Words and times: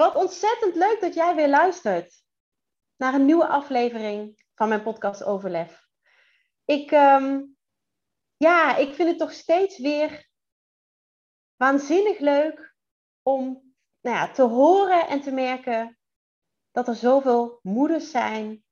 Wat 0.00 0.14
ontzettend 0.14 0.74
leuk 0.74 1.00
dat 1.00 1.14
jij 1.14 1.34
weer 1.34 1.48
luistert 1.48 2.24
naar 2.96 3.14
een 3.14 3.24
nieuwe 3.24 3.46
aflevering 3.46 4.44
van 4.54 4.68
mijn 4.68 4.82
podcast 4.82 5.22
Overlef. 5.22 5.88
Ik, 6.64 6.90
ehm, 6.90 7.42
ja, 8.36 8.76
ik 8.76 8.94
vind 8.94 9.08
het 9.08 9.18
toch 9.18 9.32
steeds 9.32 9.78
weer 9.78 10.28
waanzinnig 11.56 12.18
leuk 12.18 12.74
om 13.22 13.74
nou 14.00 14.16
ja, 14.16 14.30
te 14.30 14.42
horen 14.42 15.08
en 15.08 15.20
te 15.20 15.30
merken 15.30 15.98
dat 16.70 16.88
er 16.88 16.96
zoveel 16.96 17.58
moeders 17.62 18.10
zijn 18.10 18.64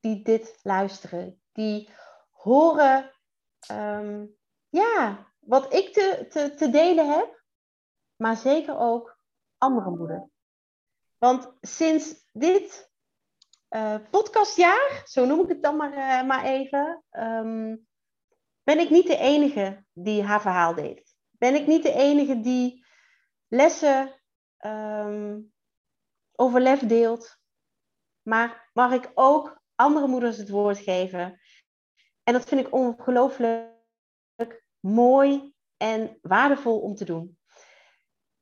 die 0.00 0.22
dit 0.22 0.58
luisteren, 0.62 1.42
die 1.52 1.90
horen 2.30 3.12
ehm, 3.60 4.26
ja, 4.68 5.26
wat 5.38 5.74
ik 5.74 5.92
te, 5.92 6.26
te, 6.28 6.54
te 6.54 6.70
delen 6.70 7.10
heb, 7.10 7.44
maar 8.16 8.36
zeker 8.36 8.78
ook 8.78 9.13
andere 9.64 9.90
moeder. 9.90 10.28
Want 11.18 11.52
sinds 11.60 12.26
dit 12.32 12.92
uh, 13.70 13.96
podcastjaar, 14.10 15.02
zo 15.04 15.26
noem 15.26 15.40
ik 15.40 15.48
het 15.48 15.62
dan 15.62 15.76
maar, 15.76 15.92
uh, 15.92 16.28
maar 16.28 16.44
even, 16.44 17.04
um, 17.10 17.86
ben 18.62 18.78
ik 18.78 18.90
niet 18.90 19.06
de 19.06 19.16
enige 19.16 19.84
die 19.92 20.22
haar 20.22 20.40
verhaal 20.40 20.74
deed. 20.74 21.14
Ben 21.30 21.54
ik 21.54 21.66
niet 21.66 21.82
de 21.82 21.92
enige 21.92 22.40
die 22.40 22.86
lessen 23.48 24.20
um, 24.58 25.52
over 26.32 26.60
lef 26.60 26.80
deelt. 26.80 27.38
Maar 28.22 28.70
mag 28.72 28.92
ik 28.92 29.10
ook 29.14 29.62
andere 29.74 30.06
moeders 30.06 30.36
het 30.36 30.48
woord 30.48 30.78
geven. 30.78 31.40
En 32.22 32.32
dat 32.32 32.44
vind 32.44 32.66
ik 32.66 32.74
ongelooflijk 32.74 33.72
mooi 34.80 35.54
en 35.76 36.18
waardevol 36.22 36.80
om 36.80 36.94
te 36.94 37.04
doen. 37.04 37.38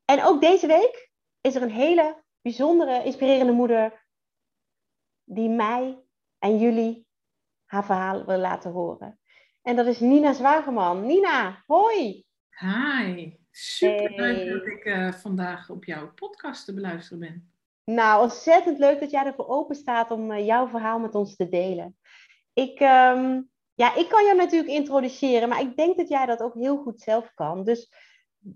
En 0.04 0.24
ook 0.24 0.40
deze 0.40 0.66
week 0.66 1.11
is 1.42 1.54
er 1.54 1.62
een 1.62 1.70
hele 1.70 2.22
bijzondere, 2.40 3.04
inspirerende 3.04 3.52
moeder 3.52 4.06
die 5.24 5.48
mij 5.48 5.98
en 6.38 6.58
jullie 6.58 7.06
haar 7.64 7.84
verhaal 7.84 8.24
wil 8.24 8.38
laten 8.38 8.70
horen. 8.70 9.20
En 9.62 9.76
dat 9.76 9.86
is 9.86 10.00
Nina 10.00 10.32
Zwageman. 10.32 11.06
Nina, 11.06 11.62
hoi! 11.66 12.24
Hi, 12.58 13.36
super 13.50 14.10
leuk 14.10 14.52
dat 14.52 14.66
ik 14.66 14.84
uh, 14.84 15.12
vandaag 15.12 15.70
op 15.70 15.84
jouw 15.84 16.12
podcast 16.12 16.64
te 16.64 16.74
beluisteren 16.74 17.18
ben. 17.18 17.52
Nou, 17.84 18.22
ontzettend 18.22 18.78
leuk 18.78 19.00
dat 19.00 19.10
jij 19.10 19.26
ervoor 19.26 19.48
open 19.48 19.76
staat 19.76 20.10
om 20.10 20.30
uh, 20.30 20.46
jouw 20.46 20.68
verhaal 20.68 20.98
met 20.98 21.14
ons 21.14 21.36
te 21.36 21.48
delen. 21.48 21.96
Ik, 22.52 22.80
um, 22.80 23.50
ja, 23.74 23.94
ik 23.94 24.08
kan 24.08 24.24
jou 24.24 24.36
natuurlijk 24.36 24.72
introduceren, 24.72 25.48
maar 25.48 25.60
ik 25.60 25.76
denk 25.76 25.96
dat 25.96 26.08
jij 26.08 26.26
dat 26.26 26.42
ook 26.42 26.54
heel 26.54 26.76
goed 26.76 27.00
zelf 27.00 27.34
kan. 27.34 27.64
Dus 27.64 27.92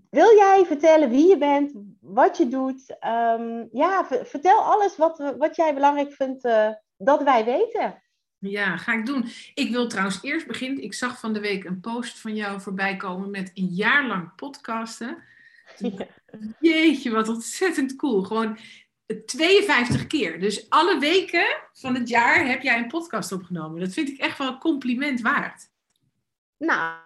wil 0.09 0.35
jij 0.35 0.63
vertellen 0.65 1.09
wie 1.09 1.27
je 1.27 1.37
bent, 1.37 1.71
wat 1.99 2.37
je 2.37 2.47
doet? 2.47 2.95
Um, 3.05 3.69
ja, 3.71 4.07
vertel 4.23 4.61
alles 4.61 4.97
wat, 4.97 5.33
wat 5.37 5.55
jij 5.55 5.73
belangrijk 5.73 6.13
vindt 6.13 6.45
uh, 6.45 6.69
dat 6.97 7.23
wij 7.23 7.45
weten. 7.45 8.01
Ja, 8.39 8.77
ga 8.77 8.93
ik 8.93 9.05
doen. 9.05 9.25
Ik 9.53 9.71
wil 9.71 9.87
trouwens 9.87 10.21
eerst 10.21 10.47
beginnen. 10.47 10.83
Ik 10.83 10.93
zag 10.93 11.19
van 11.19 11.33
de 11.33 11.39
week 11.39 11.63
een 11.63 11.79
post 11.79 12.19
van 12.19 12.35
jou 12.35 12.61
voorbij 12.61 12.97
komen 12.97 13.31
met 13.31 13.51
een 13.53 13.67
jaar 13.67 14.07
lang 14.07 14.35
podcasten. 14.35 15.23
Ja. 15.77 16.07
Jeetje, 16.59 17.11
wat 17.11 17.29
ontzettend 17.29 17.95
cool. 17.95 18.23
Gewoon 18.23 18.57
52 19.25 20.07
keer. 20.07 20.39
Dus 20.39 20.69
alle 20.69 20.99
weken 20.99 21.61
van 21.73 21.95
het 21.95 22.09
jaar 22.09 22.47
heb 22.47 22.61
jij 22.61 22.77
een 22.77 22.87
podcast 22.87 23.31
opgenomen. 23.31 23.79
Dat 23.79 23.93
vind 23.93 24.09
ik 24.09 24.17
echt 24.17 24.37
wel 24.37 24.47
een 24.47 24.59
compliment 24.59 25.21
waard. 25.21 25.69
Nou, 26.57 26.99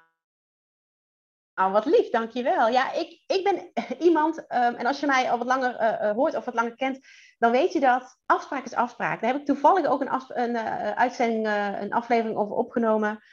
nou, 1.56 1.72
wat 1.72 1.86
lief, 1.86 2.10
dankjewel. 2.10 2.68
Ja, 2.68 2.92
ik, 2.92 3.24
ik 3.28 3.44
ben 3.44 3.72
iemand, 4.08 4.38
um, 4.38 4.46
en 4.76 4.86
als 4.86 5.00
je 5.00 5.06
mij 5.06 5.32
al 5.32 5.38
wat 5.38 5.48
langer 5.48 5.82
uh, 5.82 6.12
hoort 6.12 6.36
of 6.36 6.46
wat 6.46 6.54
langer 6.54 6.76
kent, 6.76 7.00
dan 7.38 7.52
weet 7.52 7.74
je 7.74 7.80
dat 7.80 8.18
afspraak 8.26 8.66
is 8.66 8.74
afspraak. 8.74 9.22
Daar 9.22 9.32
heb 9.32 9.40
ik 9.40 9.46
toevallig 9.46 9.86
ook 9.86 10.02
een, 10.02 10.22
een 10.28 10.56
uh, 10.56 10.92
uitzending, 10.92 11.48
een 11.82 11.94
aflevering 11.94 12.38
over 12.38 12.56
opgenomen. 12.56 13.24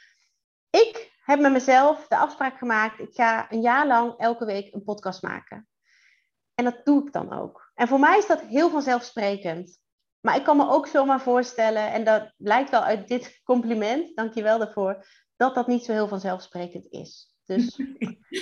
Ik 0.69 1.11
heb 1.23 1.39
met 1.39 1.51
mezelf 1.51 2.07
de 2.07 2.17
afspraak 2.17 2.57
gemaakt, 2.57 2.99
ik 2.99 3.13
ga 3.13 3.51
een 3.51 3.61
jaar 3.61 3.87
lang 3.87 4.17
elke 4.17 4.45
week 4.45 4.73
een 4.73 4.83
podcast 4.83 5.21
maken. 5.21 5.67
En 6.55 6.63
dat 6.63 6.85
doe 6.85 7.05
ik 7.05 7.13
dan 7.13 7.33
ook. 7.33 7.71
En 7.75 7.87
voor 7.87 7.99
mij 7.99 8.17
is 8.17 8.27
dat 8.27 8.41
heel 8.41 8.69
vanzelfsprekend. 8.69 9.79
Maar 10.19 10.35
ik 10.35 10.43
kan 10.43 10.57
me 10.57 10.69
ook 10.69 10.87
zomaar 10.87 11.21
voorstellen, 11.21 11.91
en 11.91 12.03
dat 12.03 12.33
blijkt 12.37 12.69
wel 12.69 12.83
uit 12.83 13.07
dit 13.07 13.39
compliment, 13.43 14.15
dankjewel 14.15 14.57
daarvoor, 14.57 15.05
dat 15.35 15.55
dat 15.55 15.67
niet 15.67 15.83
zo 15.83 15.91
heel 15.91 16.07
vanzelfsprekend 16.07 16.85
is. 16.89 17.37
Dus 17.49 17.79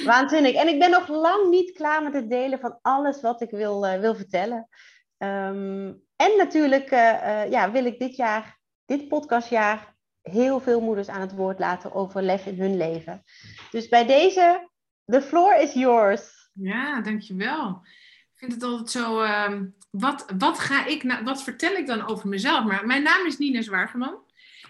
waanzinnig. 0.04 0.54
En 0.54 0.68
ik 0.68 0.80
ben 0.80 0.90
nog 0.90 1.08
lang 1.08 1.50
niet 1.50 1.72
klaar 1.72 2.04
met 2.04 2.14
het 2.14 2.30
delen 2.30 2.60
van 2.60 2.80
alles 2.82 3.22
wat 3.22 3.42
ik 3.42 3.50
wil, 3.50 3.86
uh, 3.86 4.00
wil 4.00 4.16
vertellen. 4.16 4.68
Um, 5.18 6.02
en 6.16 6.38
natuurlijk 6.38 6.92
uh, 6.92 7.00
uh, 7.00 7.52
ja, 7.52 7.72
wil 7.72 7.86
ik 7.86 8.00
dit 8.00 8.16
jaar, 8.16 8.60
dit 8.86 9.08
podcastjaar, 9.08 9.96
heel 10.22 10.60
veel 10.60 10.82
moeders 10.82 11.08
aan 11.08 11.22
het 11.22 11.36
woord 11.36 11.60
laten 11.60 11.94
over 11.94 12.48
in 12.48 12.60
hun 12.60 12.78
leven. 12.78 13.24
Dus 13.72 13.88
bij 13.88 14.06
deze, 14.06 14.70
the 15.06 15.22
floor 15.22 15.56
is 15.56 15.74
yours. 15.74 16.50
Ja, 16.54 17.02
dankjewel. 17.02 17.82
Ik 18.34 18.38
vind 18.38 18.54
het 18.54 18.64
altijd 18.64 18.90
zo. 18.90 19.24
Uh, 19.24 19.62
wat, 19.92 20.26
wat, 20.38 20.60
ga 20.60 20.86
ik 20.86 21.04
nou, 21.04 21.24
wat 21.24 21.44
vertel 21.44 21.72
ik 21.72 21.88
dan 21.88 22.08
over 22.08 22.30
mezelf? 22.30 22.66
Maar 22.66 22.86
mijn 22.86 23.04
naam 23.04 23.26
is 23.26 23.38
Nina 23.38 23.62
Zwaargeman. 23.62 24.26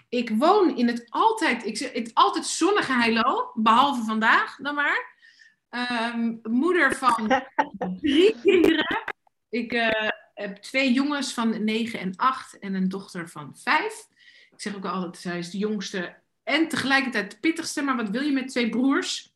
Ik 0.08 0.30
woon 0.30 0.76
in 0.76 0.86
het 0.86 1.06
altijd, 1.08 1.64
ik 1.64 1.78
het 1.78 2.10
altijd 2.14 2.46
zonnige 2.46 2.92
Heilo, 2.92 3.50
behalve 3.54 4.04
vandaag 4.04 4.56
dan 4.56 4.74
maar. 4.74 5.16
Um, 5.70 6.40
moeder 6.42 6.96
van 6.96 7.42
drie 8.00 8.34
kinderen. 8.42 9.04
Ik 9.48 9.72
uh, 9.72 10.08
heb 10.34 10.56
twee 10.56 10.92
jongens 10.92 11.34
van 11.34 11.64
negen 11.64 12.00
en 12.00 12.16
acht 12.16 12.58
en 12.58 12.74
een 12.74 12.88
dochter 12.88 13.28
van 13.28 13.56
vijf. 13.56 14.08
Ik 14.50 14.60
zeg 14.60 14.76
ook 14.76 14.84
altijd, 14.84 15.18
zij 15.18 15.38
is 15.38 15.50
de 15.50 15.58
jongste 15.58 16.16
en 16.42 16.68
tegelijkertijd 16.68 17.30
de 17.30 17.38
pittigste. 17.38 17.82
Maar 17.82 17.96
wat 17.96 18.10
wil 18.10 18.22
je 18.22 18.32
met 18.32 18.48
twee 18.48 18.68
broers? 18.68 19.32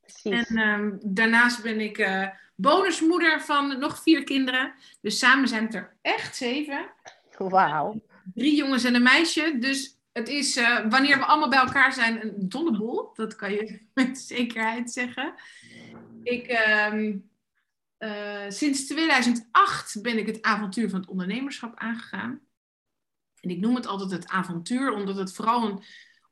Precies. 0.00 0.48
En 0.48 0.58
um, 0.58 0.98
daarnaast 1.02 1.62
ben 1.62 1.80
ik 1.80 1.98
uh, 1.98 2.28
bonusmoeder 2.54 3.40
van 3.40 3.78
nog 3.78 4.02
vier 4.02 4.24
kinderen. 4.24 4.74
Dus 5.00 5.18
samen 5.18 5.48
zijn 5.48 5.64
het 5.64 5.74
er 5.74 5.96
echt 6.02 6.36
zeven. 6.36 6.92
Wauw. 7.38 8.02
Drie 8.34 8.56
jongens 8.56 8.84
en 8.84 8.94
een 8.94 9.02
meisje. 9.02 9.56
Dus 9.58 9.99
het 10.12 10.28
is, 10.28 10.56
uh, 10.56 10.88
wanneer 10.88 11.18
we 11.18 11.24
allemaal 11.24 11.48
bij 11.48 11.58
elkaar 11.58 11.92
zijn, 11.92 12.22
een 12.24 12.48
dolle. 12.48 13.10
Dat 13.14 13.36
kan 13.36 13.52
je 13.52 13.80
met 13.94 14.18
zekerheid 14.18 14.90
zeggen. 14.90 15.34
Ik, 16.22 16.50
uh, 16.50 17.14
uh, 17.98 18.50
sinds 18.50 18.86
2008 18.86 20.02
ben 20.02 20.18
ik 20.18 20.26
het 20.26 20.42
avontuur 20.42 20.90
van 20.90 21.00
het 21.00 21.08
ondernemerschap 21.08 21.78
aangegaan. 21.78 22.40
En 23.40 23.50
ik 23.50 23.60
noem 23.60 23.74
het 23.74 23.86
altijd 23.86 24.10
het 24.10 24.28
avontuur, 24.28 24.92
omdat 24.92 25.16
het 25.16 25.34
vooral 25.34 25.68
een 25.68 25.82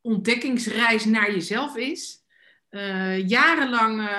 ontdekkingsreis 0.00 1.04
naar 1.04 1.30
jezelf 1.30 1.76
is. 1.76 2.26
Uh, 2.70 3.28
jarenlang 3.28 4.10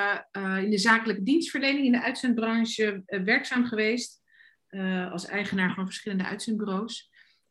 in 0.64 0.70
de 0.70 0.78
zakelijke 0.78 1.24
dienstverlening 1.24 1.86
in 1.86 1.92
de 1.92 2.02
uitzendbranche 2.02 3.04
werkzaam 3.06 3.66
geweest. 3.66 4.22
als 5.12 5.26
eigenaar 5.26 5.74
van 5.74 5.86
verschillende 5.86 6.24
uitzendbureaus. 6.24 7.09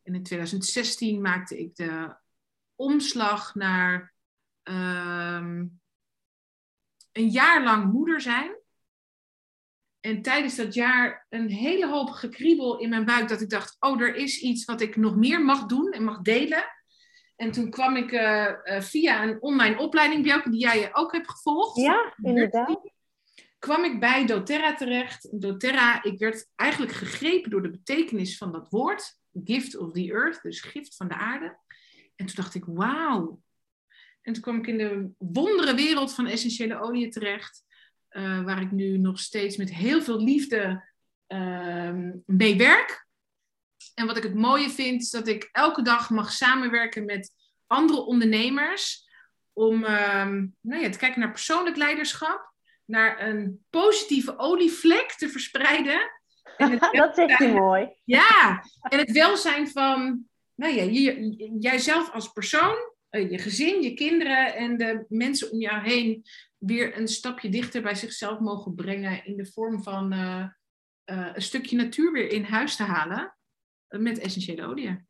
En 0.09 0.15
in 0.15 0.23
2016 0.23 1.21
maakte 1.21 1.59
ik 1.59 1.75
de 1.75 2.15
omslag 2.75 3.55
naar 3.55 4.13
um, 4.63 5.79
een 7.11 7.29
jaar 7.29 7.63
lang 7.63 7.91
moeder 7.91 8.21
zijn. 8.21 8.57
En 9.99 10.21
tijdens 10.21 10.55
dat 10.55 10.73
jaar 10.73 11.25
een 11.29 11.49
hele 11.49 11.87
hoop 11.87 12.09
gekriebel 12.09 12.79
in 12.79 12.89
mijn 12.89 13.05
buik 13.05 13.27
dat 13.27 13.41
ik 13.41 13.49
dacht, 13.49 13.75
oh, 13.79 14.01
er 14.01 14.15
is 14.15 14.39
iets 14.39 14.65
wat 14.65 14.81
ik 14.81 14.95
nog 14.95 15.15
meer 15.15 15.45
mag 15.45 15.65
doen 15.65 15.91
en 15.91 16.03
mag 16.03 16.21
delen. 16.21 16.63
En 17.35 17.51
toen 17.51 17.69
kwam 17.69 17.95
ik 17.95 18.11
uh, 18.11 18.51
uh, 18.63 18.81
via 18.81 19.23
een 19.23 19.41
online 19.41 19.77
opleiding, 19.77 20.23
Bjelke, 20.23 20.49
die 20.49 20.59
jij 20.59 20.95
ook 20.95 21.11
hebt 21.11 21.31
gevolgd. 21.31 21.77
Ja, 21.77 22.13
inderdaad. 22.21 22.91
Kwam 23.59 23.83
ik 23.83 23.99
bij 23.99 24.25
doTERRA 24.25 24.75
terecht. 24.75 25.41
doTERRA, 25.41 26.03
ik 26.03 26.19
werd 26.19 26.47
eigenlijk 26.55 26.91
gegrepen 26.91 27.49
door 27.49 27.61
de 27.61 27.71
betekenis 27.71 28.37
van 28.37 28.51
dat 28.51 28.69
woord 28.69 29.17
gift 29.43 29.77
of 29.77 29.91
the 29.91 30.11
earth, 30.11 30.41
dus 30.41 30.61
gift 30.61 30.95
van 30.95 31.07
de 31.07 31.13
aarde. 31.13 31.57
En 32.15 32.25
toen 32.25 32.35
dacht 32.35 32.55
ik, 32.55 32.63
wauw. 32.65 33.41
En 34.21 34.33
toen 34.33 34.41
kwam 34.41 34.57
ik 34.57 34.67
in 34.67 34.77
de 34.77 35.09
wondere 35.17 35.75
wereld 35.75 36.13
van 36.13 36.27
essentiële 36.27 36.79
oliën 36.81 37.11
terecht, 37.11 37.63
uh, 38.11 38.43
waar 38.43 38.61
ik 38.61 38.71
nu 38.71 38.97
nog 38.97 39.19
steeds 39.19 39.57
met 39.57 39.73
heel 39.73 40.01
veel 40.01 40.23
liefde 40.23 40.87
uh, 41.27 41.99
mee 42.25 42.57
werk. 42.57 43.07
En 43.93 44.05
wat 44.05 44.17
ik 44.17 44.23
het 44.23 44.35
mooie 44.35 44.69
vind, 44.69 45.01
is 45.01 45.09
dat 45.09 45.27
ik 45.27 45.49
elke 45.51 45.81
dag 45.81 46.09
mag 46.09 46.31
samenwerken 46.31 47.05
met 47.05 47.31
andere 47.67 47.99
ondernemers. 47.99 49.07
Om 49.53 49.83
ehm, 49.83 50.47
nou 50.61 50.81
ja, 50.81 50.89
te 50.89 50.97
kijken 50.97 51.19
naar 51.19 51.31
persoonlijk 51.31 51.75
leiderschap. 51.75 52.53
Naar 52.85 53.27
een 53.27 53.65
positieve 53.69 54.37
olievlek 54.37 55.11
te 55.11 55.29
verspreiden. 55.29 56.18
Dat 56.91 57.15
zegt 57.15 57.37
hij 57.37 57.53
mooi. 57.53 57.89
Ja, 58.03 58.63
en 58.81 58.99
het 58.99 59.11
welzijn 59.11 59.69
van 59.69 60.29
nou 60.59 60.73
ja, 60.73 60.83
je, 60.83 61.55
jijzelf 61.59 62.11
als 62.11 62.31
persoon, 62.31 62.75
eh, 63.09 63.31
je 63.31 63.37
gezin, 63.37 63.81
je 63.81 63.93
kinderen 63.93 64.55
en 64.55 64.77
de 64.77 65.05
mensen 65.09 65.51
om 65.51 65.59
jou 65.59 65.81
heen 65.81 66.25
weer 66.57 66.97
een 66.97 67.07
stapje 67.07 67.49
dichter 67.49 67.81
bij 67.81 67.95
zichzelf 67.95 68.39
mogen 68.39 68.75
brengen 68.75 69.25
in 69.25 69.37
de 69.37 69.45
vorm 69.45 69.83
van 69.83 70.11
eh, 70.11 70.45
eh, 71.03 71.29
een 71.33 71.41
stukje 71.41 71.75
natuur 71.75 72.11
weer 72.11 72.31
in 72.31 72.43
huis 72.43 72.75
te 72.75 72.83
halen 72.83 73.37
met 73.87 74.19
essentiële 74.19 74.65
olie. 74.65 75.07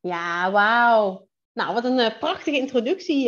Ja, 0.00 0.50
wauw. 0.50 1.28
Nou, 1.52 1.74
wat 1.74 1.84
een 1.84 2.18
prachtige 2.18 2.56
introductie. 2.56 3.24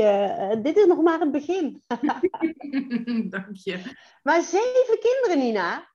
dit 0.63 0.77
is 0.77 0.87
nog 0.87 1.03
maar 1.03 1.21
het 1.21 1.33
begin. 1.33 1.83
Dank 3.31 3.57
je. 3.57 3.81
Maar 4.23 4.43
zeven 4.43 4.99
kinderen, 5.01 5.39
Nina. 5.39 5.92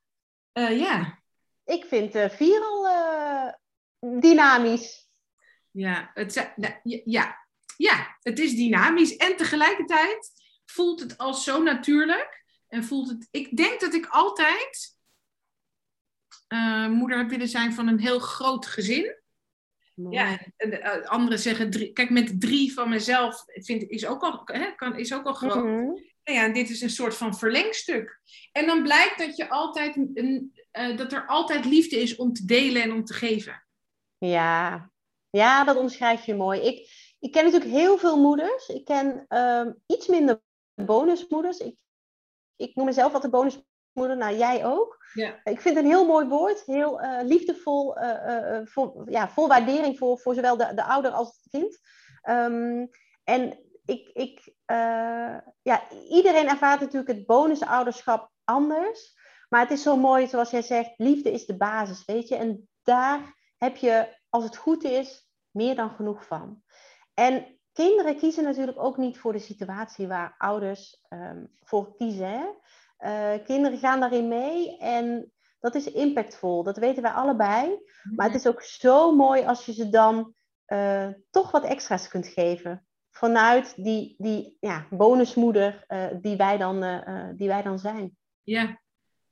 Ja. 0.62 1.20
Ik 1.66 1.86
vind 1.86 2.12
vier 2.12 2.62
al 2.62 2.88
dynamisch. 4.20 5.10
Ja 5.72 6.12
het, 6.14 6.54
ja, 7.04 7.38
ja, 7.78 8.18
het 8.20 8.40
is 8.40 8.56
dynamisch 8.56 9.16
en 9.16 9.36
tegelijkertijd 9.36 10.32
voelt 10.66 11.00
het 11.00 11.18
als 11.18 11.44
zo 11.44 11.64
natuurlijk. 11.64 12.46
En 12.68 12.84
voelt 12.84 13.10
het, 13.10 13.28
ik 13.32 13.58
denk 13.58 13.80
dat 13.80 13.94
ik 13.94 14.06
altijd 14.06 14.98
uh, 16.54 16.88
moeder 16.88 17.18
heb 17.18 17.30
willen 17.30 17.48
zijn 17.48 17.74
van 17.74 17.88
een 17.88 18.00
heel 18.00 18.20
groot 18.20 18.66
gezin. 18.66 19.22
Ja, 20.10 20.40
en 20.58 20.74
uh, 20.74 21.06
anderen 21.06 21.40
zeggen 21.40 21.70
drie. 21.70 21.94
Kijk, 21.94 22.10
met 22.10 22.42
drie 22.42 22.74
van 22.74 22.90
mezelf 22.90 23.44
vind 23.46 23.84
is 23.84 24.06
ook 24.06 24.22
al, 24.22 24.42
hè, 24.46 24.76
kan, 24.76 24.98
is 24.98 25.14
ook 25.14 25.26
al 25.26 25.34
groot. 25.34 25.64
Mm 25.64 25.78
-hmm. 25.78 26.04
Nou 26.28 26.40
ja, 26.40 26.54
dit 26.54 26.70
is 26.70 26.82
een 26.82 26.90
soort 26.90 27.16
van 27.16 27.38
verlengstuk. 27.38 28.20
En 28.52 28.66
dan 28.66 28.84
blijkt 28.84 29.18
dat, 29.18 29.36
je 29.36 29.50
altijd 29.50 29.96
een, 29.96 30.54
uh, 30.80 30.98
dat 30.98 31.12
er 31.12 31.26
altijd 31.28 31.66
liefde 31.66 31.96
is 31.96 32.16
om 32.16 32.34
te 32.34 32.46
delen 32.46 32.82
en 32.82 32.92
om 32.92 33.06
te 33.06 33.14
geven. 33.14 33.64
Ja, 34.18 34.90
ja, 35.30 35.64
dat 35.64 35.78
omschrijf 35.78 36.26
je 36.26 36.36
mooi. 36.36 36.62
Ik, 36.62 36.90
ik 37.20 37.32
ken 37.32 37.44
natuurlijk 37.44 37.72
heel 37.72 37.98
veel 37.98 38.22
moeders. 38.22 38.68
Ik 38.68 38.86
ken 38.86 39.26
um, 39.38 39.82
iets 39.86 40.08
minder 40.08 40.42
bonusmoeders. 40.76 41.58
Ik, 41.58 41.76
ik 42.56 42.76
noem 42.76 42.86
mezelf 42.86 43.14
altijd 43.14 43.32
bonusmoeder. 43.32 44.18
Nou, 44.18 44.38
jij 44.38 44.66
ook. 44.66 45.06
Ja. 45.14 45.40
Ik 45.44 45.62
vind 45.62 45.76
het 45.76 45.84
een 45.84 45.92
heel 45.92 46.06
mooi 46.06 46.28
woord. 46.28 46.64
Heel 46.66 47.04
uh, 47.04 47.20
liefdevol. 47.24 47.98
Uh, 47.98 48.60
vol, 48.64 49.10
ja, 49.10 49.30
vol 49.30 49.48
waardering 49.48 49.98
voor, 49.98 50.20
voor 50.20 50.34
zowel 50.34 50.58
de, 50.58 50.74
de 50.74 50.84
ouder 50.84 51.12
als 51.12 51.28
het 51.28 51.48
kind. 51.50 51.80
Um, 52.30 52.90
en 53.24 53.60
ik, 53.88 54.10
ik, 54.14 54.54
ja, 55.62 55.82
iedereen 56.10 56.48
ervaart 56.48 56.80
natuurlijk 56.80 57.18
het 57.18 57.26
bonusouderschap 57.26 58.32
anders. 58.44 59.16
Maar 59.50 59.62
het 59.62 59.72
is 59.72 59.82
zo 59.82 59.98
mooi, 59.98 60.28
zoals 60.28 60.50
jij 60.50 60.62
zegt, 60.62 60.94
liefde 60.98 61.32
is 61.32 61.46
de 61.46 61.58
basis, 61.58 62.06
weet 62.06 62.28
je. 62.28 62.36
En 62.36 62.70
daar 62.84 63.36
heb 63.58 63.76
je, 63.76 64.18
als 64.30 64.44
het 64.44 64.58
goed 64.58 64.84
is, 64.84 65.30
meer 65.52 65.76
dan 65.76 65.90
genoeg 65.90 66.26
van. 66.26 66.64
En 67.14 67.60
kinderen 67.72 68.18
kiezen 68.18 68.44
natuurlijk 68.44 68.80
ook 68.80 68.98
niet 68.98 69.18
voor 69.18 69.34
de 69.34 69.40
situatie 69.40 70.08
waar 70.08 70.36
ouders 70.38 71.06
um, 71.10 71.52
voor 71.64 71.96
kiezen. 71.96 72.56
Uh, 73.00 73.34
kinderen 73.44 73.78
gaan 73.78 74.00
daarin 74.00 74.28
mee 74.28 74.78
en 74.78 75.32
dat 75.60 75.76
is 75.76 75.92
impactvol. 75.92 76.64
Dat 76.64 76.78
weten 76.78 77.04
wij 77.04 77.12
allebei. 77.12 77.80
Maar 78.16 78.26
het 78.26 78.36
is 78.36 78.48
ook 78.48 78.62
zo 78.62 79.16
mooi 79.16 79.46
als 79.46 79.66
je 79.66 79.74
ze 79.74 79.90
dan 79.90 80.34
uh, 80.68 81.08
toch 81.30 81.52
wat 81.52 81.64
extra's 81.64 82.08
kunt 82.08 82.28
geven. 82.28 82.87
Vanuit 83.18 83.74
die, 83.76 84.16
die 84.18 84.58
ja, 84.60 84.88
bonusmoeder 84.90 85.86
uh, 85.88 86.08
die, 86.22 86.36
wij 86.36 86.58
dan, 86.58 87.04
die 87.36 87.48
wij 87.48 87.62
dan 87.62 87.80
zijn. 87.80 88.18
Ja, 88.44 88.82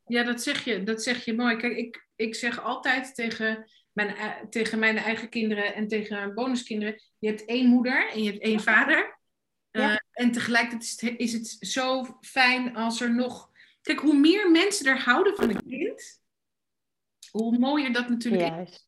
ja 0.06 0.24
dat, 0.24 0.42
zeg 0.42 0.64
je, 0.64 0.84
dat 0.84 1.04
zeg 1.04 1.26
je 1.26 1.34
mooi. 1.34 1.56
Kijk, 1.56 1.78
ik, 1.78 2.08
ik 2.16 2.36
zeg 2.36 2.64
altijd 2.64 3.16
tegen 3.16 3.66
mijn, 3.96 4.16
eh, 4.16 4.48
tegen 4.50 4.80
mijn 4.80 4.98
eigen 4.98 5.30
kinderen 5.30 5.74
en 5.74 5.88
tegen 5.88 6.34
bonuskinderen. 6.34 7.02
Je 7.20 7.28
hebt 7.28 7.46
één 7.46 7.68
moeder 7.68 8.10
en 8.12 8.24
je 8.24 8.32
hebt 8.32 8.44
één 8.44 8.60
vader. 8.60 9.20
Uh, 9.72 9.96
en 10.12 10.32
tegelijkertijd 10.32 11.20
is 11.20 11.34
het 11.34 11.58
zo 11.60 12.18
fijn 12.22 12.76
als 12.76 13.02
er 13.02 13.16
nog. 13.16 13.50
Kijk, 13.82 14.00
hoe 14.00 14.20
meer 14.20 14.52
mensen 14.52 14.86
er 14.86 15.00
houden 15.00 15.36
van 15.36 15.50
een 15.50 15.68
kind, 15.68 16.22
hoe 17.32 17.58
mooier 17.58 17.94
dat 17.94 18.10
natuurlijk 18.10 18.68
is. 18.68 18.88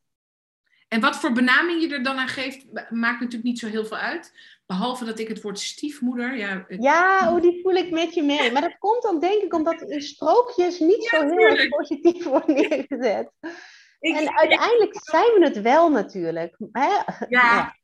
En 0.87 0.99
wat 0.99 1.19
voor 1.19 1.31
benaming 1.31 1.81
je 1.81 1.93
er 1.93 2.03
dan 2.03 2.17
aan 2.17 2.27
geeft, 2.27 2.65
maakt 2.89 3.19
natuurlijk 3.19 3.43
niet 3.43 3.59
zo 3.59 3.67
heel 3.67 3.85
veel 3.85 3.97
uit. 3.97 4.56
Behalve 4.67 5.05
dat 5.05 5.19
ik 5.19 5.27
het 5.27 5.41
woord 5.41 5.59
stiefmoeder. 5.59 6.37
Ja, 6.37 6.65
ja 6.67 7.33
oh, 7.33 7.41
die 7.41 7.59
voel 7.63 7.73
ik 7.73 7.91
met 7.91 8.13
je 8.13 8.23
mee. 8.23 8.51
Maar 8.51 8.61
dat 8.61 8.77
komt 8.79 9.05
ook, 9.05 9.21
denk 9.21 9.43
ik, 9.43 9.53
omdat 9.53 9.81
in 9.81 10.01
sprookjes 10.01 10.79
niet 10.79 11.03
zo 11.03 11.21
heel 11.21 11.37
erg 11.37 11.67
positief 11.67 12.23
wordt 12.23 12.47
neergezet 12.47 13.31
en 13.99 14.37
uiteindelijk 14.37 14.99
zijn 15.01 15.33
we 15.33 15.39
het 15.43 15.61
wel 15.61 15.89
natuurlijk. 15.89 16.57
Hè? 16.71 16.89
Ja. 17.29 17.75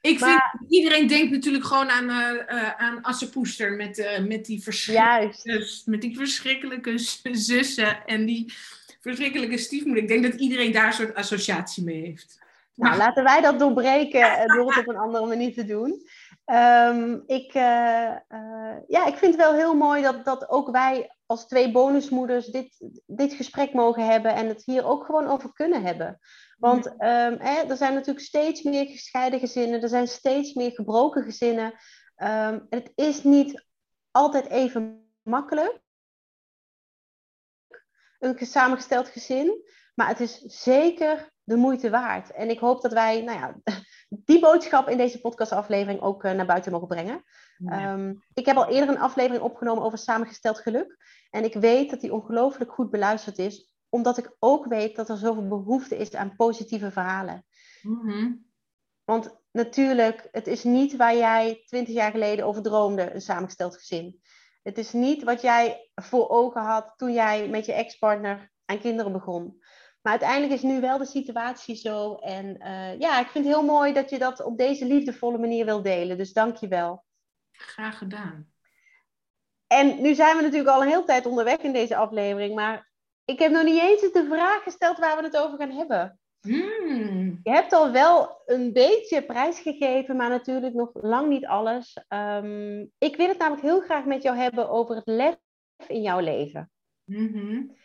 Ik 0.00 0.18
vind, 0.18 0.40
iedereen 0.68 1.06
denkt 1.06 1.30
natuurlijk 1.30 1.64
gewoon 1.64 1.90
aan, 1.90 2.10
uh, 2.10 2.70
aan 2.70 3.02
Assepoester 3.02 3.72
met, 3.72 3.98
uh, 3.98 4.18
met, 4.18 4.44
die 4.44 4.62
verschrikkelijke, 4.62 5.82
met 5.84 6.00
die 6.00 6.16
verschrikkelijke 6.16 6.98
zussen 7.32 8.06
en 8.06 8.26
die 8.26 8.52
verschrikkelijke 9.00 9.58
stiefmoeder. 9.58 10.02
Ik 10.02 10.08
denk 10.08 10.22
dat 10.22 10.40
iedereen 10.40 10.72
daar 10.72 10.86
een 10.86 10.92
soort 10.92 11.14
associatie 11.14 11.84
mee 11.84 12.00
heeft. 12.00 12.40
Nou, 12.74 12.90
maar... 12.90 13.06
laten 13.06 13.24
wij 13.24 13.40
dat 13.40 13.58
doorbreken 13.58 14.46
door 14.46 14.74
het 14.74 14.78
op 14.78 14.88
een 14.88 15.00
andere 15.00 15.26
manier 15.26 15.54
te 15.54 15.64
doen. 15.64 16.02
Um, 16.46 17.22
ik, 17.26 17.52
ja, 17.52 19.06
ik 19.06 19.16
vind 19.16 19.34
het 19.34 19.36
wel 19.36 19.52
heel 19.52 19.74
mooi 19.74 20.02
dat, 20.02 20.24
dat 20.24 20.48
ook 20.48 20.70
wij 20.70 21.16
als 21.26 21.46
twee 21.46 21.72
bonusmoeders 21.72 22.46
dit, 22.46 22.90
dit 23.06 23.32
gesprek 23.32 23.72
mogen 23.72 24.06
hebben 24.06 24.34
en 24.34 24.48
het 24.48 24.64
hier 24.64 24.84
ook 24.84 25.04
gewoon 25.04 25.26
over 25.26 25.52
kunnen 25.52 25.82
hebben. 25.82 26.18
Want 26.58 26.86
um, 26.86 26.94
hè, 27.38 27.62
er 27.68 27.76
zijn 27.76 27.94
natuurlijk 27.94 28.26
steeds 28.26 28.62
meer 28.62 28.86
gescheiden 28.86 29.40
gezinnen, 29.40 29.82
er 29.82 29.88
zijn 29.88 30.08
steeds 30.08 30.54
meer 30.54 30.70
gebroken 30.70 31.22
gezinnen. 31.22 31.74
Um, 32.16 32.66
het 32.70 32.92
is 32.94 33.22
niet 33.22 33.64
altijd 34.10 34.46
even 34.46 35.12
makkelijk, 35.22 35.80
een 38.18 38.46
samengesteld 38.46 39.08
gezin, 39.08 39.62
maar 39.94 40.08
het 40.08 40.20
is 40.20 40.38
zeker 40.38 41.31
de 41.44 41.56
moeite 41.56 41.90
waard. 41.90 42.32
En 42.32 42.50
ik 42.50 42.58
hoop 42.58 42.82
dat 42.82 42.92
wij 42.92 43.22
nou 43.22 43.38
ja, 43.38 43.54
die 44.08 44.40
boodschap 44.40 44.88
in 44.88 44.96
deze 44.96 45.20
podcastaflevering 45.20 46.00
ook 46.00 46.24
uh, 46.24 46.32
naar 46.32 46.46
buiten 46.46 46.72
mogen 46.72 46.88
brengen. 46.88 47.24
Ja. 47.58 47.92
Um, 47.92 48.22
ik 48.34 48.46
heb 48.46 48.56
al 48.56 48.68
eerder 48.68 48.94
een 48.94 49.00
aflevering 49.00 49.44
opgenomen 49.44 49.84
over 49.84 49.98
samengesteld 49.98 50.58
geluk. 50.58 50.96
En 51.30 51.44
ik 51.44 51.54
weet 51.54 51.90
dat 51.90 52.00
die 52.00 52.12
ongelooflijk 52.12 52.72
goed 52.72 52.90
beluisterd 52.90 53.38
is, 53.38 53.74
omdat 53.88 54.18
ik 54.18 54.36
ook 54.38 54.66
weet 54.66 54.96
dat 54.96 55.08
er 55.08 55.16
zoveel 55.16 55.48
behoefte 55.48 55.96
is 55.96 56.14
aan 56.14 56.36
positieve 56.36 56.90
verhalen. 56.90 57.44
Mm-hmm. 57.82 58.44
Want 59.04 59.36
natuurlijk, 59.52 60.28
het 60.30 60.46
is 60.46 60.64
niet 60.64 60.96
waar 60.96 61.16
jij 61.16 61.62
twintig 61.66 61.94
jaar 61.94 62.10
geleden 62.10 62.46
over 62.46 62.62
droomde, 62.62 63.14
een 63.14 63.20
samengesteld 63.20 63.76
gezin. 63.76 64.20
Het 64.62 64.78
is 64.78 64.92
niet 64.92 65.22
wat 65.22 65.40
jij 65.40 65.90
voor 65.94 66.28
ogen 66.28 66.62
had 66.62 66.94
toen 66.96 67.12
jij 67.12 67.48
met 67.48 67.66
je 67.66 67.72
ex-partner 67.72 68.50
aan 68.64 68.78
kinderen 68.78 69.12
begon. 69.12 69.61
Maar 70.02 70.12
uiteindelijk 70.12 70.52
is 70.52 70.62
nu 70.62 70.80
wel 70.80 70.98
de 70.98 71.06
situatie 71.06 71.74
zo. 71.74 72.14
En 72.14 72.56
uh, 72.58 72.98
ja, 72.98 73.20
ik 73.20 73.26
vind 73.26 73.44
het 73.44 73.54
heel 73.54 73.64
mooi 73.64 73.92
dat 73.92 74.10
je 74.10 74.18
dat 74.18 74.44
op 74.44 74.58
deze 74.58 74.86
liefdevolle 74.86 75.38
manier 75.38 75.64
wil 75.64 75.82
delen. 75.82 76.18
Dus 76.18 76.32
dank 76.32 76.56
je 76.56 76.68
wel. 76.68 77.04
Graag 77.52 77.98
gedaan. 77.98 78.52
En 79.66 80.02
nu 80.02 80.14
zijn 80.14 80.36
we 80.36 80.42
natuurlijk 80.42 80.70
al 80.70 80.82
een 80.82 80.88
hele 80.88 81.04
tijd 81.04 81.26
onderweg 81.26 81.58
in 81.58 81.72
deze 81.72 81.96
aflevering. 81.96 82.54
Maar 82.54 82.90
ik 83.24 83.38
heb 83.38 83.52
nog 83.52 83.64
niet 83.64 83.80
eens 83.80 84.00
de 84.00 84.26
vraag 84.28 84.62
gesteld 84.62 84.98
waar 84.98 85.16
we 85.16 85.22
het 85.22 85.36
over 85.36 85.58
gaan 85.58 85.70
hebben. 85.70 86.20
Hmm. 86.40 87.40
Je 87.42 87.50
hebt 87.50 87.72
al 87.72 87.92
wel 87.92 88.42
een 88.46 88.72
beetje 88.72 89.22
prijsgegeven, 89.22 90.16
maar 90.16 90.28
natuurlijk 90.28 90.74
nog 90.74 90.90
lang 90.92 91.28
niet 91.28 91.46
alles. 91.46 91.96
Um, 92.08 92.90
ik 92.98 93.16
wil 93.16 93.28
het 93.28 93.38
namelijk 93.38 93.62
heel 93.62 93.80
graag 93.80 94.04
met 94.04 94.22
jou 94.22 94.36
hebben 94.36 94.68
over 94.68 94.96
het 94.96 95.06
lef 95.06 95.36
in 95.86 96.02
jouw 96.02 96.20
leven. 96.20 96.70
Mm-hmm. 97.04 97.76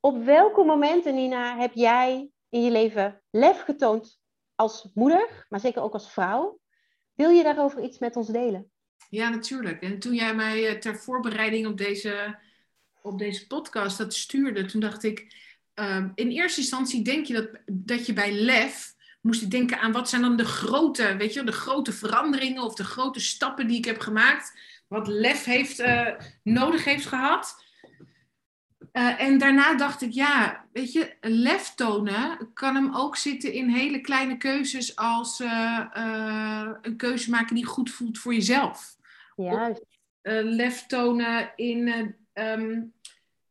Op 0.00 0.24
welke 0.24 0.64
momenten, 0.64 1.14
Nina, 1.14 1.56
heb 1.58 1.74
jij 1.74 2.30
in 2.48 2.62
je 2.62 2.70
leven 2.70 3.22
lef 3.30 3.62
getoond 3.62 4.20
als 4.54 4.88
moeder, 4.94 5.46
maar 5.48 5.60
zeker 5.60 5.82
ook 5.82 5.92
als 5.92 6.12
vrouw? 6.12 6.60
Wil 7.14 7.30
je 7.30 7.42
daarover 7.42 7.82
iets 7.82 7.98
met 7.98 8.16
ons 8.16 8.28
delen? 8.28 8.70
Ja, 9.08 9.28
natuurlijk. 9.28 9.82
En 9.82 9.98
toen 9.98 10.14
jij 10.14 10.34
mij 10.34 10.68
eh, 10.68 10.78
ter 10.78 10.96
voorbereiding 10.96 11.66
op 11.66 11.78
deze, 11.78 12.38
op 13.02 13.18
deze 13.18 13.46
podcast 13.46 13.98
dat 13.98 14.14
stuurde, 14.14 14.64
toen 14.64 14.80
dacht 14.80 15.02
ik, 15.02 15.34
uh, 15.74 16.04
in 16.14 16.28
eerste 16.28 16.60
instantie 16.60 17.02
denk 17.02 17.26
je 17.26 17.32
dat, 17.32 17.48
dat 17.66 18.06
je 18.06 18.12
bij 18.12 18.32
lef 18.32 18.94
moest 19.20 19.50
denken 19.50 19.80
aan 19.80 19.92
wat 19.92 20.08
zijn 20.08 20.22
dan 20.22 20.36
de 20.36 20.44
grote, 20.44 21.16
weet 21.16 21.34
je, 21.34 21.44
de 21.44 21.52
grote 21.52 21.92
veranderingen 21.92 22.62
of 22.62 22.74
de 22.74 22.84
grote 22.84 23.20
stappen 23.20 23.66
die 23.66 23.76
ik 23.76 23.84
heb 23.84 23.98
gemaakt, 23.98 24.58
wat 24.88 25.06
lef 25.08 25.44
heeft, 25.44 25.80
uh, 25.80 26.08
nodig 26.42 26.84
heeft 26.84 27.06
gehad. 27.06 27.64
Eh, 28.92 29.20
en 29.20 29.38
daarna 29.38 29.76
dacht 29.76 30.02
ik, 30.02 30.12
ja, 30.12 30.64
weet 30.72 30.92
je, 30.92 31.14
lef 31.20 31.74
tonen 31.74 32.50
kan 32.54 32.74
hem 32.74 32.94
ook 32.94 33.16
zitten 33.16 33.52
in 33.52 33.68
hele 33.68 34.00
kleine 34.00 34.36
keuzes 34.36 34.96
als 34.96 35.40
eh, 35.40 35.84
eh, 35.92 36.70
een 36.82 36.96
keuze 36.96 37.30
maken 37.30 37.54
die 37.54 37.64
goed 37.64 37.90
voelt 37.90 38.18
voor 38.18 38.34
jezelf. 38.34 38.96
Juist. 39.36 39.80
Of, 39.80 39.88
lef 40.42 40.86
tonen 40.86 41.52
in 41.56 42.14
ehm, 42.32 42.82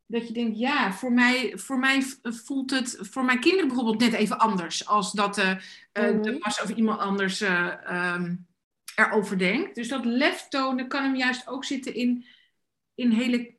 dat 0.06 0.26
je 0.26 0.32
denkt, 0.32 0.58
ja, 0.58 0.92
voor 0.92 1.12
mij, 1.12 1.52
voor 1.54 1.78
mij 1.78 2.02
voelt 2.22 2.70
het 2.70 2.98
voor 3.00 3.24
mijn 3.24 3.40
kinderen 3.40 3.66
bijvoorbeeld 3.66 4.00
net 4.00 4.12
even 4.12 4.38
anders 4.38 4.86
als 4.86 5.12
dat 5.12 5.36
mm 5.36 5.58
de 5.92 6.38
was 6.38 6.62
of 6.62 6.70
iemand 6.70 7.00
anders 7.00 7.40
um, 7.40 8.46
erover 8.94 9.38
denkt. 9.38 9.74
Dus 9.74 9.88
dat 9.88 10.04
lef 10.04 10.48
tonen 10.48 10.88
kan 10.88 11.02
hem 11.02 11.16
juist 11.16 11.48
ook 11.48 11.64
zitten 11.64 11.94
in, 11.94 12.24
in 12.94 13.10
hele 13.10 13.54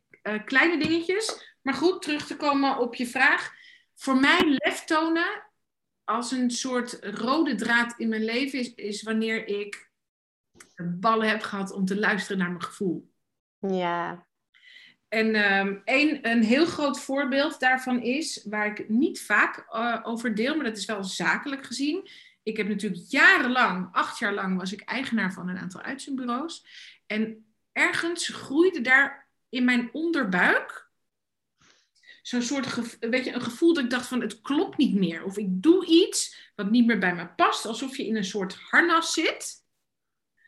kleine 0.45 0.77
dingetjes. 0.77 1.50
Maar 1.61 1.73
goed, 1.73 2.01
terug 2.01 2.27
te 2.27 2.35
komen 2.35 2.77
op 2.77 2.95
je 2.95 3.07
vraag. 3.07 3.53
Voor 3.95 4.15
mij 4.15 4.41
lef 4.45 4.83
tonen 4.83 5.43
als 6.03 6.31
een 6.31 6.51
soort 6.51 6.97
rode 7.01 7.55
draad 7.55 7.93
in 7.97 8.09
mijn 8.09 8.23
leven 8.23 8.59
is, 8.59 8.73
is 8.73 9.03
wanneer 9.03 9.47
ik 9.47 9.89
ballen 10.83 11.29
heb 11.29 11.41
gehad 11.41 11.71
om 11.71 11.85
te 11.85 11.99
luisteren 11.99 12.37
naar 12.37 12.49
mijn 12.49 12.63
gevoel. 12.63 13.11
Ja. 13.59 14.27
En 15.07 15.57
um, 15.57 15.81
een, 15.85 16.29
een 16.29 16.43
heel 16.43 16.65
groot 16.65 16.99
voorbeeld 16.99 17.59
daarvan 17.59 18.01
is, 18.01 18.45
waar 18.49 18.65
ik 18.65 18.89
niet 18.89 19.21
vaak 19.21 19.65
uh, 19.73 19.99
over 20.03 20.35
deel, 20.35 20.55
maar 20.55 20.65
dat 20.65 20.77
is 20.77 20.85
wel 20.85 21.03
zakelijk 21.03 21.65
gezien. 21.65 22.09
Ik 22.43 22.57
heb 22.57 22.67
natuurlijk 22.67 23.03
jarenlang, 23.07 23.89
acht 23.91 24.19
jaar 24.19 24.33
lang, 24.33 24.57
was 24.57 24.73
ik 24.73 24.81
eigenaar 24.81 25.33
van 25.33 25.49
een 25.49 25.57
aantal 25.57 25.81
uitzendbureaus. 25.81 26.65
En 27.05 27.53
ergens 27.71 28.27
groeide 28.27 28.81
daar 28.81 29.27
in 29.49 29.65
mijn 29.65 29.89
onderbuik 29.93 30.80
zo'n 32.21 32.41
soort 32.41 32.99
weet 32.99 33.25
je, 33.25 33.33
een 33.33 33.41
gevoel 33.41 33.73
dat 33.73 33.83
ik 33.83 33.89
dacht 33.89 34.07
van 34.07 34.21
het 34.21 34.41
klopt 34.41 34.77
niet 34.77 34.95
meer. 34.95 35.23
Of 35.23 35.37
ik 35.37 35.47
doe 35.49 35.85
iets 35.85 36.51
wat 36.55 36.71
niet 36.71 36.85
meer 36.85 36.99
bij 36.99 37.15
me 37.15 37.27
past. 37.27 37.65
Alsof 37.65 37.97
je 37.97 38.05
in 38.05 38.15
een 38.15 38.23
soort 38.23 38.55
harnas 38.55 39.13
zit. 39.13 39.65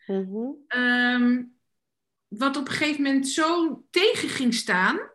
Mhm. 0.06 0.51
Ehm, 0.68 1.44
wat 2.27 2.58
op 2.58 2.68
een 2.68 2.74
gegeven 2.74 3.03
moment 3.03 3.27
zo 3.27 3.84
tegen 3.89 4.30
ging 4.30 4.53
staan. 4.53 5.12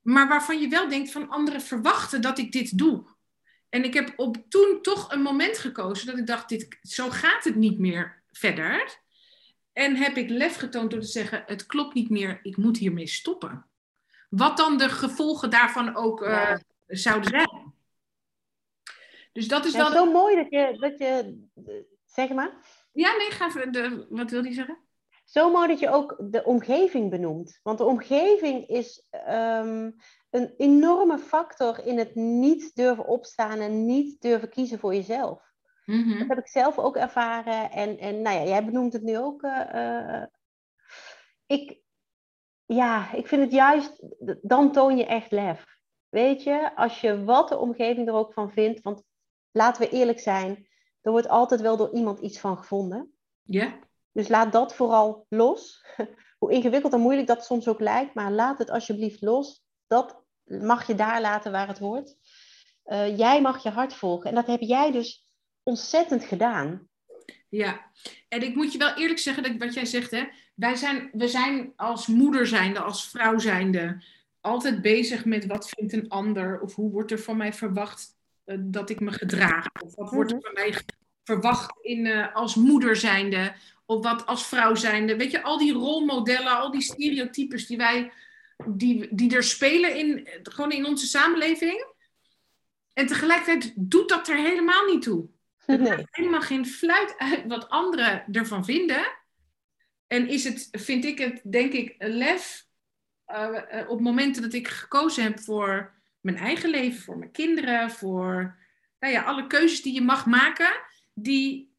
Maar 0.00 0.28
waarvan 0.28 0.60
je 0.60 0.68
wel 0.68 0.88
denkt 0.88 1.12
van 1.12 1.28
anderen 1.28 1.60
verwachten 1.60 2.20
dat 2.20 2.38
ik 2.38 2.52
dit 2.52 2.78
doe. 2.78 3.10
En 3.68 3.84
ik 3.84 3.94
heb 3.94 4.12
op 4.16 4.36
toen 4.48 4.78
toch 4.82 5.12
een 5.12 5.22
moment 5.22 5.58
gekozen 5.58 6.06
dat 6.06 6.18
ik 6.18 6.26
dacht, 6.26 6.48
dit, 6.48 6.78
zo 6.82 7.10
gaat 7.10 7.44
het 7.44 7.54
niet 7.54 7.78
meer 7.78 8.22
verder. 8.30 9.00
En 9.72 9.96
heb 9.96 10.16
ik 10.16 10.30
lef 10.30 10.56
getoond 10.56 10.90
door 10.90 11.00
te 11.00 11.06
zeggen, 11.06 11.42
het 11.46 11.66
klopt 11.66 11.94
niet 11.94 12.10
meer, 12.10 12.40
ik 12.42 12.56
moet 12.56 12.78
hiermee 12.78 13.06
stoppen 13.06 13.66
wat 14.32 14.56
dan 14.56 14.76
de 14.76 14.88
gevolgen 14.88 15.50
daarvan 15.50 15.96
ook 15.96 16.22
uh, 16.22 16.54
zouden 16.86 17.30
zijn. 17.30 17.74
Dus 19.32 19.48
dat 19.48 19.64
is 19.64 19.72
ja. 19.72 19.90
Zo 19.90 20.12
mooi 20.12 20.36
dat 20.36 20.50
je, 20.50 20.76
dat 20.78 20.98
je. 20.98 21.40
Zeg 22.04 22.28
maar. 22.28 22.50
Ja, 22.92 23.16
nee, 23.16 23.30
ga 23.30 23.46
even. 23.46 23.72
De, 23.72 24.06
wat 24.10 24.30
wil 24.30 24.42
hij 24.42 24.52
zeggen? 24.52 24.78
Zo 25.24 25.50
mooi 25.50 25.68
dat 25.68 25.78
je 25.78 25.90
ook 25.90 26.16
de 26.20 26.44
omgeving 26.44 27.10
benoemt. 27.10 27.60
Want 27.62 27.78
de 27.78 27.84
omgeving 27.84 28.68
is 28.68 29.06
um, 29.28 29.96
een 30.30 30.54
enorme 30.56 31.18
factor 31.18 31.86
in 31.86 31.98
het 31.98 32.14
niet 32.14 32.74
durven 32.74 33.06
opstaan 33.06 33.58
en 33.58 33.86
niet 33.86 34.20
durven 34.20 34.48
kiezen 34.48 34.78
voor 34.78 34.94
jezelf. 34.94 35.52
Mm 35.84 36.02
-hmm. 36.02 36.18
Dat 36.18 36.28
heb 36.28 36.38
ik 36.38 36.48
zelf 36.48 36.78
ook 36.78 36.96
ervaren. 36.96 37.70
En, 37.70 37.98
en 37.98 38.22
nou 38.22 38.36
ja, 38.36 38.44
jij 38.44 38.64
benoemt 38.64 38.92
het 38.92 39.02
nu 39.02 39.18
ook. 39.18 39.42
Uh, 39.42 40.22
ik, 41.46 41.81
ja, 42.66 43.12
ik 43.12 43.26
vind 43.26 43.42
het 43.42 43.52
juist, 43.52 44.02
dan 44.42 44.72
toon 44.72 44.96
je 44.96 45.06
echt 45.06 45.30
lef. 45.30 45.64
Weet 46.08 46.42
je, 46.42 46.76
als 46.76 47.00
je 47.00 47.24
wat 47.24 47.48
de 47.48 47.58
omgeving 47.58 48.08
er 48.08 48.14
ook 48.14 48.32
van 48.32 48.52
vindt, 48.52 48.82
want 48.82 49.02
laten 49.50 49.82
we 49.82 49.96
eerlijk 49.96 50.20
zijn, 50.20 50.68
er 51.00 51.10
wordt 51.10 51.28
altijd 51.28 51.60
wel 51.60 51.76
door 51.76 51.94
iemand 51.94 52.18
iets 52.18 52.38
van 52.40 52.58
gevonden. 52.58 53.12
Ja. 53.42 53.78
Dus 54.12 54.28
laat 54.28 54.52
dat 54.52 54.74
vooral 54.74 55.26
los. 55.28 55.84
Hoe 56.38 56.52
ingewikkeld 56.52 56.92
en 56.92 57.00
moeilijk 57.00 57.26
dat 57.26 57.44
soms 57.44 57.68
ook 57.68 57.80
lijkt, 57.80 58.14
maar 58.14 58.32
laat 58.32 58.58
het 58.58 58.70
alsjeblieft 58.70 59.22
los. 59.22 59.64
Dat 59.86 60.22
mag 60.44 60.86
je 60.86 60.94
daar 60.94 61.20
laten 61.20 61.52
waar 61.52 61.68
het 61.68 61.78
hoort. 61.78 62.16
Uh, 62.84 63.18
jij 63.18 63.40
mag 63.40 63.62
je 63.62 63.70
hart 63.70 63.94
volgen. 63.94 64.28
En 64.28 64.34
dat 64.34 64.46
heb 64.46 64.60
jij 64.60 64.92
dus 64.92 65.28
ontzettend 65.62 66.24
gedaan. 66.24 66.88
Ja, 67.48 67.90
en 68.28 68.42
ik 68.42 68.54
moet 68.54 68.72
je 68.72 68.78
wel 68.78 68.94
eerlijk 68.94 69.18
zeggen 69.18 69.42
dat 69.42 69.56
wat 69.56 69.74
jij 69.74 69.84
zegt, 69.84 70.10
hè, 70.10 70.24
wij 70.54 70.76
zijn, 70.76 71.10
we 71.12 71.28
zijn 71.28 71.72
als 71.76 72.06
moeder 72.06 72.46
zijnde, 72.46 72.80
als 72.80 73.08
vrouw 73.08 73.38
zijnde, 73.38 74.02
altijd 74.40 74.82
bezig 74.82 75.24
met 75.24 75.46
wat 75.46 75.68
vindt 75.68 75.92
een 75.92 76.08
ander 76.08 76.60
of 76.60 76.74
hoe 76.74 76.90
wordt 76.90 77.10
er 77.10 77.18
van 77.18 77.36
mij 77.36 77.52
verwacht 77.52 78.16
uh, 78.46 78.56
dat 78.60 78.90
ik 78.90 79.00
me 79.00 79.12
gedraag. 79.12 79.66
Of 79.84 79.94
wat 79.94 80.10
wordt 80.10 80.32
er 80.32 80.40
van 80.40 80.52
mij 80.52 80.74
verwacht 81.24 81.74
in, 81.80 82.04
uh, 82.04 82.34
als 82.34 82.54
moeder 82.54 82.96
zijnde 82.96 83.54
of 83.86 84.02
wat 84.02 84.26
als 84.26 84.46
vrouw 84.46 84.74
zijnde. 84.74 85.16
Weet 85.16 85.30
je, 85.30 85.42
al 85.42 85.58
die 85.58 85.72
rolmodellen, 85.72 86.58
al 86.58 86.70
die 86.70 86.82
stereotypes 86.82 87.66
die 87.66 87.76
wij, 87.76 88.12
die, 88.66 89.08
die 89.10 89.36
er 89.36 89.42
spelen 89.42 89.96
in, 89.96 90.28
gewoon 90.42 90.72
in 90.72 90.86
onze 90.86 91.06
samenleving. 91.06 91.86
En 92.92 93.06
tegelijkertijd 93.06 93.72
doet 93.76 94.08
dat 94.08 94.28
er 94.28 94.36
helemaal 94.36 94.84
niet 94.84 95.02
toe. 95.02 95.28
Het 95.64 95.80
Nee. 95.80 95.88
maakt 95.88 96.16
helemaal 96.16 96.40
geen 96.40 96.66
fluit 96.66 97.14
uit 97.18 97.44
wat 97.46 97.68
anderen 97.68 98.24
ervan 98.32 98.64
vinden. 98.64 99.20
En 100.06 100.28
is 100.28 100.44
het, 100.44 100.68
vind 100.70 101.04
ik 101.04 101.18
het, 101.18 101.40
denk 101.52 101.72
ik, 101.72 101.94
lef 101.98 102.66
uh, 103.26 103.62
uh, 103.72 103.90
op 103.90 104.00
momenten 104.00 104.42
dat 104.42 104.52
ik 104.52 104.68
gekozen 104.68 105.22
heb 105.22 105.40
voor 105.40 105.94
mijn 106.20 106.36
eigen 106.36 106.70
leven, 106.70 107.02
voor 107.02 107.18
mijn 107.18 107.30
kinderen, 107.30 107.90
voor 107.90 108.58
nou 108.98 109.12
ja, 109.12 109.22
alle 109.22 109.46
keuzes 109.46 109.82
die 109.82 109.94
je 109.94 110.02
mag 110.02 110.26
maken, 110.26 110.70
die 111.14 111.76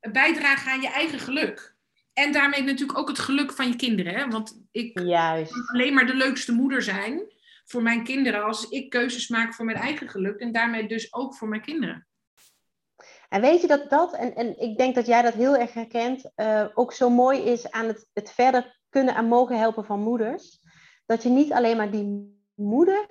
bijdragen 0.00 0.72
aan 0.72 0.80
je 0.80 0.90
eigen 0.90 1.18
geluk. 1.18 1.74
En 2.12 2.32
daarmee 2.32 2.62
natuurlijk 2.62 2.98
ook 2.98 3.08
het 3.08 3.18
geluk 3.18 3.52
van 3.52 3.68
je 3.68 3.76
kinderen. 3.76 4.14
Hè? 4.14 4.28
Want 4.28 4.62
ik 4.70 5.00
Juist. 5.00 5.52
kan 5.52 5.66
alleen 5.66 5.94
maar 5.94 6.06
de 6.06 6.14
leukste 6.14 6.52
moeder 6.52 6.82
zijn 6.82 7.22
voor 7.64 7.82
mijn 7.82 8.04
kinderen 8.04 8.44
als 8.44 8.68
ik 8.68 8.90
keuzes 8.90 9.28
maak 9.28 9.54
voor 9.54 9.64
mijn 9.64 9.78
eigen 9.78 10.08
geluk 10.08 10.40
en 10.40 10.52
daarmee 10.52 10.88
dus 10.88 11.14
ook 11.14 11.34
voor 11.34 11.48
mijn 11.48 11.62
kinderen. 11.62 12.06
En 13.28 13.40
weet 13.40 13.60
je 13.60 13.66
dat 13.66 13.90
dat, 13.90 14.14
en, 14.14 14.34
en 14.34 14.60
ik 14.60 14.78
denk 14.78 14.94
dat 14.94 15.06
jij 15.06 15.22
dat 15.22 15.34
heel 15.34 15.56
erg 15.56 15.72
herkent, 15.72 16.30
uh, 16.36 16.64
ook 16.74 16.92
zo 16.92 17.10
mooi 17.10 17.40
is 17.40 17.70
aan 17.70 17.86
het, 17.86 18.08
het 18.12 18.30
verder 18.30 18.80
kunnen 18.88 19.14
en 19.14 19.26
mogen 19.26 19.58
helpen 19.58 19.84
van 19.84 20.00
moeders. 20.00 20.60
Dat 21.06 21.22
je 21.22 21.28
niet 21.28 21.52
alleen 21.52 21.76
maar 21.76 21.90
die 21.90 22.40
moeder 22.54 23.06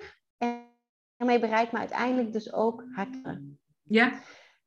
ermee 1.16 1.40
bereikt, 1.40 1.72
maar 1.72 1.80
uiteindelijk 1.80 2.32
dus 2.32 2.52
ook 2.52 2.84
haar 2.94 3.06
kinderen. 3.06 3.60
Ja. 3.82 4.20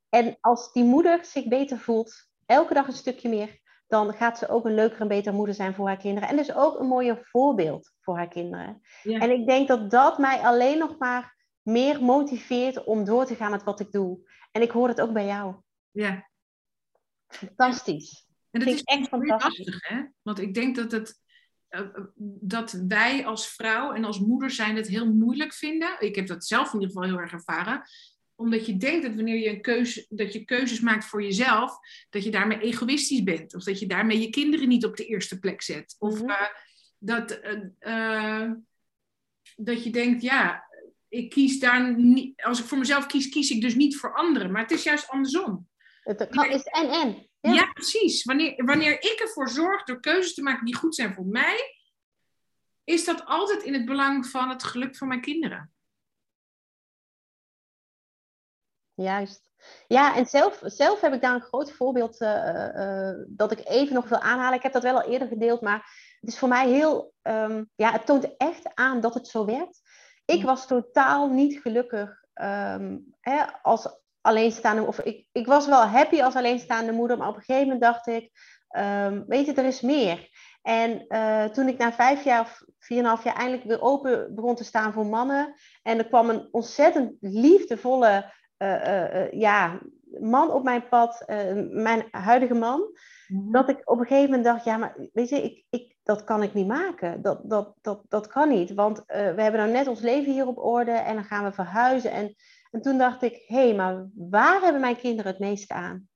En 0.10 0.38
als 0.41 0.74
die 0.74 0.84
moeder 0.84 1.25
zich 1.25 1.48
beter 1.48 1.77
voelt, 1.77 2.29
elke 2.46 2.74
dag 2.74 2.88
een 2.88 2.94
stukje 2.94 3.29
meer, 3.29 3.60
dan 3.88 4.13
gaat 4.13 4.38
ze 4.38 4.48
ook 4.48 4.65
een 4.65 4.74
leukere 4.74 5.01
en 5.01 5.08
betere 5.08 5.36
moeder 5.36 5.56
zijn 5.56 5.74
voor 5.74 5.88
haar 5.88 5.98
kinderen. 5.98 6.29
En 6.29 6.36
dus 6.36 6.53
ook 6.53 6.79
een 6.79 6.88
mooier 6.88 7.20
voorbeeld 7.24 7.91
voor 8.00 8.18
haar 8.18 8.27
kinderen. 8.27 8.82
Ja. 9.03 9.20
En 9.20 9.32
ik 9.32 9.48
denk 9.48 9.68
dat 9.68 9.91
dat 9.91 10.18
mij 10.18 10.39
alleen 10.39 10.77
nog 10.77 10.98
maar 10.98 11.38
meer 11.71 12.03
motiveert 12.03 12.83
om 12.83 13.03
door 13.05 13.25
te 13.25 13.35
gaan 13.35 13.51
met 13.51 13.63
wat 13.63 13.79
ik 13.79 13.91
doe. 13.91 14.29
En 14.51 14.61
ik 14.61 14.71
hoor 14.71 14.88
het 14.88 15.01
ook 15.01 15.13
bij 15.13 15.25
jou. 15.25 15.55
Ja. 15.91 16.29
Fantastisch. 17.27 18.27
En 18.51 18.59
dat 18.59 18.69
is 18.69 18.83
echt 18.83 19.07
fantastisch. 19.07 19.57
lastig, 19.65 19.88
hè? 19.89 20.03
Want 20.21 20.39
ik 20.39 20.53
denk 20.53 20.75
dat, 20.75 20.91
het, 20.91 21.19
uh, 21.69 21.88
dat 22.39 22.71
wij 22.71 23.25
als 23.25 23.47
vrouw 23.47 23.93
en 23.93 24.03
als 24.03 24.19
moeder 24.19 24.51
zijn 24.51 24.75
het 24.75 24.88
heel 24.88 25.13
moeilijk 25.13 25.53
vinden. 25.53 25.95
Ik 25.99 26.15
heb 26.15 26.27
dat 26.27 26.45
zelf 26.45 26.73
in 26.73 26.79
ieder 26.79 26.95
geval 26.95 27.09
heel 27.09 27.19
erg 27.19 27.31
ervaren. 27.31 27.81
Omdat 28.35 28.65
je 28.65 28.77
denkt 28.77 29.05
dat 29.05 29.15
wanneer 29.15 29.38
je, 29.38 29.49
een 29.49 29.61
keuze, 29.61 30.05
dat 30.09 30.33
je 30.33 30.45
keuzes 30.45 30.79
maakt 30.79 31.05
voor 31.05 31.23
jezelf, 31.23 31.77
dat 32.09 32.23
je 32.23 32.31
daarmee 32.31 32.59
egoïstisch 32.59 33.23
bent. 33.23 33.55
Of 33.55 33.63
dat 33.63 33.79
je 33.79 33.88
daarmee 33.88 34.19
je 34.19 34.29
kinderen 34.29 34.67
niet 34.67 34.85
op 34.85 34.97
de 34.97 35.05
eerste 35.05 35.39
plek 35.39 35.61
zet. 35.61 35.95
Of 35.99 36.21
Mhm. 36.21 36.29
uh, 36.29 36.41
dat, 36.97 37.39
uh, 37.79 38.51
dat 39.55 39.83
je 39.83 39.89
denkt, 39.89 40.21
ja, 40.21 40.67
ik 41.09 41.29
kies 41.29 41.59
daar 41.59 41.97
niet, 41.97 42.43
als 42.43 42.59
ik 42.59 42.65
voor 42.65 42.77
mezelf 42.77 43.05
kies, 43.05 43.29
kies 43.29 43.49
ik 43.49 43.61
dus 43.61 43.75
niet 43.75 43.97
voor 43.97 44.15
anderen. 44.15 44.51
Maar 44.51 44.61
het 44.61 44.71
is 44.71 44.83
juist 44.83 45.09
andersom. 45.09 45.67
Het 46.01 46.21
is 46.49 46.63
en 46.63 46.89
en. 46.89 47.27
Ja, 47.41 47.53
Ja. 47.53 47.71
precies. 47.71 48.23
Wanneer, 48.23 48.65
wanneer 48.65 48.93
ik 48.93 49.19
ervoor 49.19 49.49
zorg 49.49 49.83
door 49.83 49.99
keuzes 49.99 50.33
te 50.33 50.41
maken 50.41 50.65
die 50.65 50.75
goed 50.75 50.95
zijn 50.95 51.13
voor 51.13 51.25
mij, 51.25 51.77
is 52.83 53.05
dat 53.05 53.25
altijd 53.25 53.63
in 53.63 53.73
het 53.73 53.85
belang 53.85 54.27
van 54.27 54.49
het 54.49 54.63
geluk 54.63 54.97
van 54.97 55.07
mijn 55.07 55.21
kinderen. 55.21 55.73
Juist. 58.93 59.49
Ja, 59.87 60.15
en 60.15 60.25
zelf, 60.25 60.59
zelf 60.63 61.01
heb 61.01 61.13
ik 61.13 61.21
daar 61.21 61.35
een 61.35 61.41
groot 61.41 61.71
voorbeeld 61.71 62.21
uh, 62.21 62.69
uh, 62.75 63.25
dat 63.27 63.51
ik 63.51 63.67
even 63.67 63.93
nog 63.93 64.09
wil 64.09 64.19
aanhalen. 64.19 64.57
Ik 64.57 64.63
heb 64.63 64.73
dat 64.73 64.83
wel 64.83 65.01
al 65.01 65.09
eerder 65.11 65.27
gedeeld, 65.27 65.61
maar 65.61 66.15
het 66.19 66.29
is 66.29 66.39
voor 66.39 66.47
mij 66.47 66.69
heel, 66.69 67.13
um, 67.21 67.69
ja, 67.75 67.91
het 67.91 68.05
toont 68.05 68.37
echt 68.37 68.75
aan 68.75 69.01
dat 69.01 69.13
het 69.13 69.27
zo 69.27 69.45
werkt. 69.45 69.81
Ik 70.29 70.43
was 70.43 70.67
totaal 70.67 71.29
niet 71.29 71.59
gelukkig 71.62 72.24
um, 72.33 73.15
hè, 73.19 73.43
als 73.62 74.00
alleenstaande, 74.21 74.81
of 74.81 75.00
ik, 75.00 75.25
ik 75.31 75.45
was 75.45 75.67
wel 75.67 75.83
happy 75.83 76.21
als 76.21 76.36
alleenstaande 76.36 76.91
moeder, 76.91 77.17
maar 77.17 77.27
op 77.27 77.36
een 77.36 77.41
gegeven 77.41 77.63
moment 77.63 77.81
dacht 77.81 78.07
ik, 78.07 78.31
um, 78.77 79.24
weet 79.27 79.45
je, 79.45 79.53
er 79.53 79.65
is 79.65 79.81
meer. 79.81 80.29
En 80.62 81.05
uh, 81.07 81.43
toen 81.43 81.67
ik 81.67 81.77
na 81.77 81.93
vijf 81.93 82.24
jaar 82.24 82.41
of 82.41 82.63
vier 82.79 83.00
en 83.00 83.05
half 83.05 83.24
jaar 83.24 83.36
eindelijk 83.36 83.63
weer 83.63 83.81
open 83.81 84.36
begon 84.36 84.55
te 84.55 84.63
staan 84.63 84.93
voor 84.93 85.05
mannen. 85.05 85.53
En 85.83 85.98
er 85.98 86.07
kwam 86.07 86.29
een 86.29 86.48
ontzettend 86.51 87.17
liefdevolle 87.19 88.33
uh, 88.57 89.31
ja, 89.31 89.79
man 90.19 90.51
op 90.51 90.63
mijn 90.63 90.87
pad, 90.87 91.23
mijn 91.69 92.07
huidige 92.11 92.53
man. 92.53 92.97
Mhm. 93.27 93.51
Dat 93.51 93.69
ik 93.69 93.81
op 93.89 93.99
een 93.99 94.05
gegeven 94.05 94.29
moment 94.29 94.43
dacht, 94.43 94.63
ja, 94.63 94.77
maar 94.77 94.95
weet 95.13 95.29
je, 95.29 95.43
ik, 95.43 95.65
ik, 95.69 95.95
dat 96.03 96.23
kan 96.23 96.43
ik 96.43 96.53
niet 96.53 96.67
maken. 96.67 97.21
Dat, 97.21 97.49
dat, 97.49 97.73
dat, 97.81 98.01
dat 98.07 98.27
kan 98.27 98.49
niet. 98.49 98.73
Want 98.73 99.03
we 99.05 99.13
hebben 99.13 99.59
nou 99.59 99.71
net 99.71 99.87
ons 99.87 100.01
leven 100.01 100.33
hier 100.33 100.47
op 100.47 100.57
orde 100.57 100.91
en 100.91 101.15
dan 101.15 101.23
gaan 101.23 101.43
we 101.43 101.51
verhuizen. 101.51 102.11
En, 102.11 102.35
en 102.71 102.81
toen 102.81 102.97
dacht 102.97 103.21
ik, 103.21 103.43
hé, 103.47 103.65
hey, 103.67 103.75
maar 103.75 104.09
waar 104.15 104.61
hebben 104.61 104.81
mijn 104.81 104.97
kinderen 104.97 105.31
het 105.31 105.41
meeste 105.41 105.73
aan? 105.73 106.09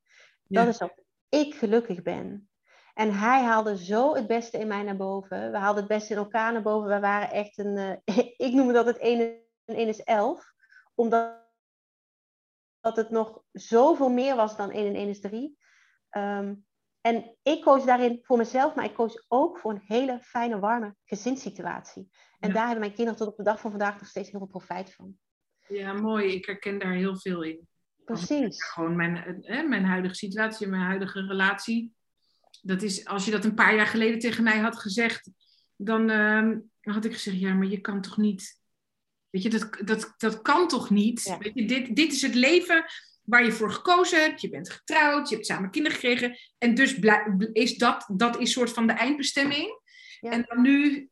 Dat 0.48 0.68
is 0.68 0.78
dat 0.78 0.94
ik 1.30 1.54
gelukkig 1.54 2.02
ben. 2.02 2.50
En 2.94 3.14
hij 3.14 3.44
haalde 3.44 3.78
zo 3.78 4.16
het 4.16 4.28
beste 4.28 4.58
in 4.58 4.68
mij 4.68 4.84
naar 4.84 4.98
boven. 4.98 5.52
We 5.52 5.58
haalden 5.58 5.84
het 5.84 5.92
beste 5.92 6.14
in 6.14 6.20
elkaar 6.20 6.54
naar 6.54 6.62
boven. 6.62 6.90
We 6.90 7.00
waren 7.00 7.32
echt 7.32 7.58
een, 7.58 7.78
uh, 7.78 8.18
ik 8.48 8.54
noem 8.54 8.74
dat 8.74 8.86
het 8.86 8.98
1 8.98 9.20
en 9.66 9.76
1 9.76 9.88
is 9.88 10.04
11. 10.04 10.54
Omdat 10.96 11.43
dat 12.84 12.96
het 12.96 13.10
nog 13.10 13.42
zoveel 13.52 14.10
meer 14.10 14.36
was 14.36 14.58
dan 14.58 14.72
1 14.72 14.88
en 14.88 14.96
1 14.96 15.10
is 15.10 15.20
3. 15.20 15.58
Um, 16.18 16.66
en 17.02 17.38
ik 17.44 17.62
koos 17.62 17.86
daarin 17.86 18.20
voor 18.22 18.38
mezelf, 18.38 18.76
maar 18.76 18.86
ik 18.86 18.94
koos 18.94 19.26
ook 19.28 19.60
voor 19.60 19.72
een 19.72 19.84
hele 19.86 20.20
fijne, 20.22 20.60
warme 20.60 20.96
gezinssituatie. 21.06 22.10
En 22.40 22.54
daar 22.54 22.64
hebben 22.64 22.80
mijn 22.80 22.94
kinderen 22.94 23.20
tot 23.20 23.28
op 23.28 23.38
de 23.38 23.44
dag 23.44 23.60
van 23.60 23.70
vandaag 23.70 24.00
nog 24.00 24.08
steeds 24.08 24.30
heel 24.30 24.40
veel 24.40 24.48
profijt 24.48 24.94
van. 24.94 25.18
Ja, 25.68 25.94
mooi. 25.94 26.34
Ik 26.34 26.46
herken 26.46 26.80
daar 26.80 26.94
heel 26.94 27.18
veel 27.18 27.44
in. 27.44 27.68
Precies. 28.06 28.64
Gewoon 28.64 28.96
mijn, 28.96 29.44
eh, 29.44 29.68
mijn 29.68 29.86
huidige 29.86 30.16
situatie, 30.16 30.68
mijn 30.68 30.84
huidige 30.84 31.26
relatie 31.26 31.94
dat 32.64 32.82
is, 32.82 33.06
als 33.06 33.26
je 33.26 33.32
dat 33.32 33.46
een 33.46 33.54
paar 33.54 33.76
jaar 33.76 33.88
geleden 33.88 34.20
tegen 34.20 34.44
mij 34.44 34.60
had 34.60 34.80
gezegd, 34.80 35.32
dan 35.76 36.10
uh, 36.10 36.58
had 36.82 37.06
ik 37.06 37.14
gezegd, 37.14 37.40
ja, 37.40 37.54
maar 37.54 37.68
je 37.68 37.82
kan 37.82 38.02
toch 38.02 38.18
niet, 38.18 38.62
weet 39.34 39.44
je, 39.44 39.50
dat, 39.50 39.70
dat, 39.86 40.14
dat 40.18 40.42
kan 40.42 40.68
toch 40.68 40.90
niet? 40.90 41.36
Weet 41.40 41.52
je, 41.54 41.66
dit, 41.66 41.96
dit 41.96 42.14
is 42.14 42.22
het 42.22 42.36
leven 42.36 42.86
waar 43.24 43.46
je 43.46 43.52
voor 43.52 43.72
gekozen 43.72 44.22
hebt, 44.22 44.42
je 44.42 44.50
bent 44.50 44.70
getrouwd, 44.70 45.30
je 45.30 45.36
hebt 45.36 45.48
samen 45.48 45.72
kinderen 45.72 45.98
gekregen, 45.98 46.38
en 46.58 46.76
dus 46.76 46.94
is 47.54 47.78
dat, 47.78 48.06
dat 48.08 48.40
is 48.40 48.52
soort 48.52 48.70
van 48.70 48.88
de 48.88 48.94
eindbestemming. 48.94 49.82
Ja. 50.20 50.32
En 50.32 50.44
dan 50.48 50.62
nu 50.62 51.10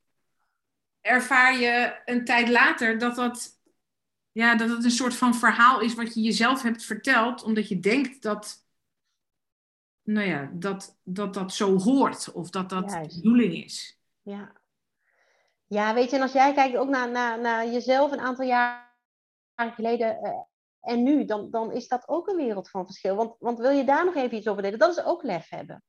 ervaar 1.01 1.59
je 1.59 2.01
een 2.05 2.25
tijd 2.25 2.49
later 2.49 2.97
dat 2.97 3.15
dat, 3.15 3.59
ja, 4.31 4.55
dat 4.55 4.69
het 4.69 4.83
een 4.83 4.91
soort 4.91 5.15
van 5.15 5.35
verhaal 5.35 5.81
is 5.81 5.93
wat 5.93 6.13
je 6.13 6.21
jezelf 6.21 6.61
hebt 6.61 6.83
verteld, 6.83 7.43
omdat 7.43 7.67
je 7.67 7.79
denkt 7.79 8.21
dat 8.21 8.65
nou 10.03 10.27
ja, 10.27 10.51
dat, 10.53 10.99
dat 11.03 11.33
dat 11.33 11.53
zo 11.53 11.79
hoort 11.79 12.31
of 12.31 12.49
dat 12.49 12.69
dat 12.69 12.89
de 12.89 13.11
bedoeling 13.15 13.63
is. 13.63 13.99
Ja. 14.21 14.60
Ja, 15.73 15.93
weet 15.93 16.09
je, 16.09 16.15
en 16.15 16.21
als 16.21 16.31
jij 16.31 16.53
kijkt 16.53 16.77
ook 16.77 16.89
naar, 16.89 17.11
naar, 17.11 17.39
naar 17.39 17.67
jezelf 17.67 18.11
een 18.11 18.19
aantal 18.19 18.45
jaar 18.45 18.95
geleden 19.55 20.19
uh, 20.23 20.31
en 20.79 21.03
nu, 21.03 21.25
dan, 21.25 21.51
dan 21.51 21.71
is 21.71 21.87
dat 21.87 22.07
ook 22.07 22.27
een 22.27 22.35
wereld 22.35 22.69
van 22.69 22.85
verschil. 22.85 23.15
Want, 23.15 23.35
want 23.39 23.59
wil 23.59 23.69
je 23.69 23.83
daar 23.83 24.05
nog 24.05 24.15
even 24.15 24.37
iets 24.37 24.47
over 24.47 24.61
delen? 24.61 24.79
Dat 24.79 24.97
is 24.97 25.03
ook 25.03 25.23
lef 25.23 25.49
hebben. 25.49 25.83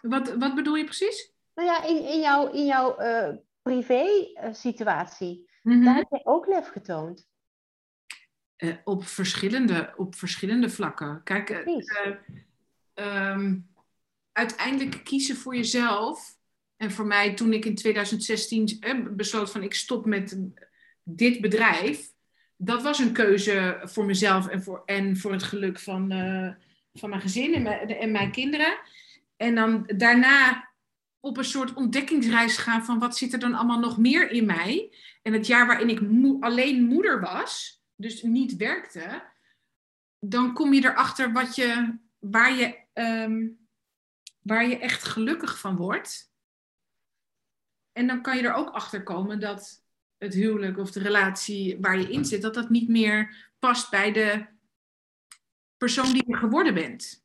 Wat, 0.00 0.34
wat 0.34 0.54
bedoel 0.54 0.74
je 0.74 0.84
precies? 0.84 1.32
Nou 1.54 1.68
ja, 1.68 1.84
in, 1.84 2.04
in 2.04 2.20
jouw, 2.20 2.52
in 2.52 2.66
jouw 2.66 3.00
uh, 3.00 3.36
privé-situatie, 3.62 5.50
mm 5.62 5.84
daar 5.84 5.94
heb 5.94 6.06
je 6.10 6.20
ook 6.24 6.46
lef 6.46 6.68
getoond. 6.68 7.28
Uh, 8.56 8.76
op, 8.84 9.04
verschillende, 9.04 9.94
op 9.96 10.14
verschillende 10.14 10.70
vlakken. 10.70 11.22
Kijk, 11.22 11.50
um, 12.94 13.74
uiteindelijk 14.32 15.04
kiezen 15.04 15.36
voor 15.36 15.56
jezelf. 15.56 16.38
En 16.80 16.90
voor 16.90 17.06
mij, 17.06 17.34
toen 17.34 17.52
ik 17.52 17.64
in 17.64 17.74
2016 17.74 18.76
eh, 18.80 18.94
besloot 19.10 19.50
van 19.50 19.62
ik 19.62 19.74
stop 19.74 20.06
met 20.06 20.38
dit 21.02 21.40
bedrijf, 21.40 22.12
dat 22.56 22.82
was 22.82 22.98
een 22.98 23.12
keuze 23.12 23.80
voor 23.82 24.04
mezelf 24.04 24.48
en 24.48 24.62
voor, 24.62 24.82
en 24.84 25.16
voor 25.16 25.32
het 25.32 25.42
geluk 25.42 25.78
van, 25.78 26.12
uh, 26.12 26.52
van 26.94 27.08
mijn 27.08 27.20
gezin 27.20 27.54
en 27.54 27.62
mijn, 27.62 27.88
en 27.88 28.10
mijn 28.10 28.30
kinderen. 28.30 28.78
En 29.36 29.54
dan 29.54 29.90
daarna 29.96 30.70
op 31.20 31.36
een 31.36 31.44
soort 31.44 31.74
ontdekkingsreis 31.74 32.56
gaan 32.56 32.84
van 32.84 32.98
wat 32.98 33.16
zit 33.16 33.32
er 33.32 33.38
dan 33.38 33.54
allemaal 33.54 33.78
nog 33.78 33.98
meer 33.98 34.30
in 34.30 34.46
mij. 34.46 34.94
En 35.22 35.32
het 35.32 35.46
jaar 35.46 35.66
waarin 35.66 35.88
ik 35.88 36.00
alleen 36.40 36.82
moeder 36.82 37.20
was, 37.20 37.82
dus 37.96 38.22
niet 38.22 38.56
werkte, 38.56 39.22
dan 40.18 40.52
kom 40.52 40.72
je 40.72 40.84
erachter 40.84 41.32
wat 41.32 41.54
je, 41.54 41.98
waar 42.18 42.56
je 42.56 42.78
Ehm, 42.92 43.48
waar 44.42 44.68
je 44.68 44.78
echt 44.78 45.04
gelukkig 45.04 45.58
van 45.58 45.76
wordt. 45.76 46.29
En 48.00 48.06
dan 48.06 48.22
kan 48.22 48.36
je 48.36 48.42
er 48.42 48.54
ook 48.54 48.70
achter 48.70 49.02
komen 49.02 49.40
dat 49.40 49.84
het 50.18 50.34
huwelijk 50.34 50.78
of 50.78 50.90
de 50.90 51.00
relatie 51.00 51.78
waar 51.80 51.98
je 51.98 52.10
in 52.10 52.24
zit, 52.24 52.42
dat 52.42 52.54
dat 52.54 52.70
niet 52.70 52.88
meer 52.88 53.50
past 53.58 53.90
bij 53.90 54.12
de 54.12 54.46
persoon 55.76 56.12
die 56.12 56.24
je 56.26 56.36
geworden 56.36 56.74
bent. 56.74 57.24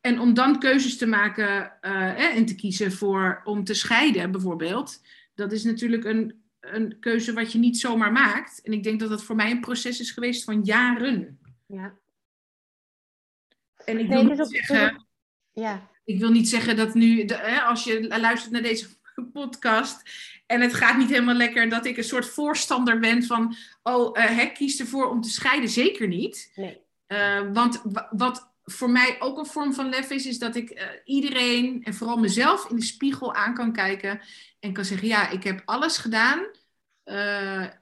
En 0.00 0.20
om 0.20 0.34
dan 0.34 0.58
keuzes 0.58 0.96
te 0.96 1.06
maken 1.06 1.78
uh, 1.82 2.36
en 2.36 2.46
te 2.46 2.54
kiezen 2.54 2.92
voor 2.92 3.40
om 3.44 3.64
te 3.64 3.74
scheiden, 3.74 4.30
bijvoorbeeld, 4.30 5.02
dat 5.34 5.52
is 5.52 5.64
natuurlijk 5.64 6.04
een, 6.04 6.44
een 6.60 6.98
keuze 7.00 7.32
wat 7.32 7.52
je 7.52 7.58
niet 7.58 7.78
zomaar 7.78 8.12
maakt. 8.12 8.60
En 8.60 8.72
ik 8.72 8.82
denk 8.82 9.00
dat 9.00 9.08
dat 9.08 9.24
voor 9.24 9.36
mij 9.36 9.50
een 9.50 9.60
proces 9.60 10.00
is 10.00 10.10
geweest 10.10 10.44
van 10.44 10.62
jaren. 10.62 11.40
Ja. 11.66 11.98
En 13.84 13.98
ik 13.98 14.08
wil, 14.08 14.24
niet 14.24 14.48
zeggen, 14.48 15.06
ja. 15.52 15.90
ik 16.04 16.18
wil 16.18 16.30
niet 16.30 16.48
zeggen 16.48 16.76
dat 16.76 16.94
nu, 16.94 17.24
hè, 17.24 17.60
als 17.60 17.84
je 17.84 18.18
luistert 18.18 18.52
naar 18.52 18.62
deze 18.62 18.95
podcast 19.32 20.02
en 20.46 20.60
het 20.60 20.74
gaat 20.74 20.96
niet 20.96 21.08
helemaal 21.08 21.34
lekker, 21.34 21.68
dat 21.68 21.86
ik 21.86 21.96
een 21.96 22.04
soort 22.04 22.26
voorstander 22.26 22.98
ben 22.98 23.22
van, 23.22 23.56
oh, 23.82 24.18
uh, 24.18 24.52
kies 24.54 24.80
ervoor 24.80 25.10
om 25.10 25.20
te 25.20 25.30
scheiden. 25.30 25.68
Zeker 25.68 26.08
niet. 26.08 26.52
Nee. 26.54 26.80
Uh, 27.08 27.40
want 27.52 27.82
wat 28.10 28.54
voor 28.64 28.90
mij 28.90 29.16
ook 29.18 29.38
een 29.38 29.46
vorm 29.46 29.74
van 29.74 29.88
lef 29.88 30.10
is, 30.10 30.26
is 30.26 30.38
dat 30.38 30.56
ik 30.56 30.70
uh, 30.70 30.82
iedereen 31.04 31.84
en 31.84 31.94
vooral 31.94 32.16
mezelf 32.16 32.70
in 32.70 32.76
de 32.76 32.82
spiegel 32.82 33.34
aan 33.34 33.54
kan 33.54 33.72
kijken 33.72 34.20
en 34.60 34.72
kan 34.72 34.84
zeggen, 34.84 35.08
ja, 35.08 35.30
ik 35.30 35.44
heb 35.44 35.62
alles 35.64 35.98
gedaan 35.98 36.46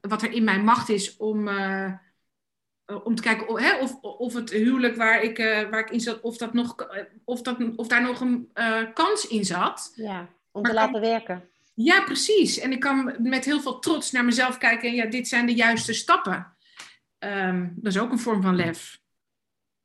wat 0.00 0.22
er 0.22 0.32
in 0.32 0.44
mijn 0.44 0.64
macht 0.64 0.88
is 0.88 1.16
om 1.16 1.48
eh, 2.84 3.06
om 3.06 3.14
te 3.14 3.22
kijken 3.22 3.48
of, 3.48 3.60
hè, 3.60 3.78
of, 3.78 4.00
of 4.00 4.34
het 4.34 4.50
huwelijk 4.50 4.96
waar 4.96 5.22
ik, 5.22 5.38
uh, 5.38 5.70
waar 5.70 5.80
ik 5.80 5.90
in 5.90 6.00
zat, 6.00 6.20
of, 6.20 6.36
dat 6.36 6.52
nog, 6.52 6.76
eh, 6.76 7.02
of, 7.24 7.42
dat, 7.42 7.56
of 7.76 7.86
daar 7.86 8.02
nog 8.02 8.20
een 8.20 8.50
uh, 8.54 8.82
kans 8.94 9.26
in 9.26 9.44
zat. 9.44 9.92
Ja, 9.96 10.28
om 10.54 10.62
te 10.62 10.72
laten 10.72 11.00
werken. 11.00 11.48
Ja, 11.74 12.04
precies. 12.04 12.58
En 12.58 12.72
ik 12.72 12.80
kan 12.80 13.16
met 13.18 13.44
heel 13.44 13.60
veel 13.60 13.78
trots 13.78 14.10
naar 14.10 14.24
mezelf 14.24 14.58
kijken 14.58 14.88
en 14.88 14.94
ja, 14.94 15.06
dit 15.06 15.28
zijn 15.28 15.46
de 15.46 15.54
juiste 15.54 15.92
stappen. 15.92 16.56
Um, 17.18 17.74
dat 17.76 17.92
is 17.92 17.98
ook 17.98 18.10
een 18.10 18.18
vorm 18.18 18.42
van 18.42 18.56
lef. 18.56 19.02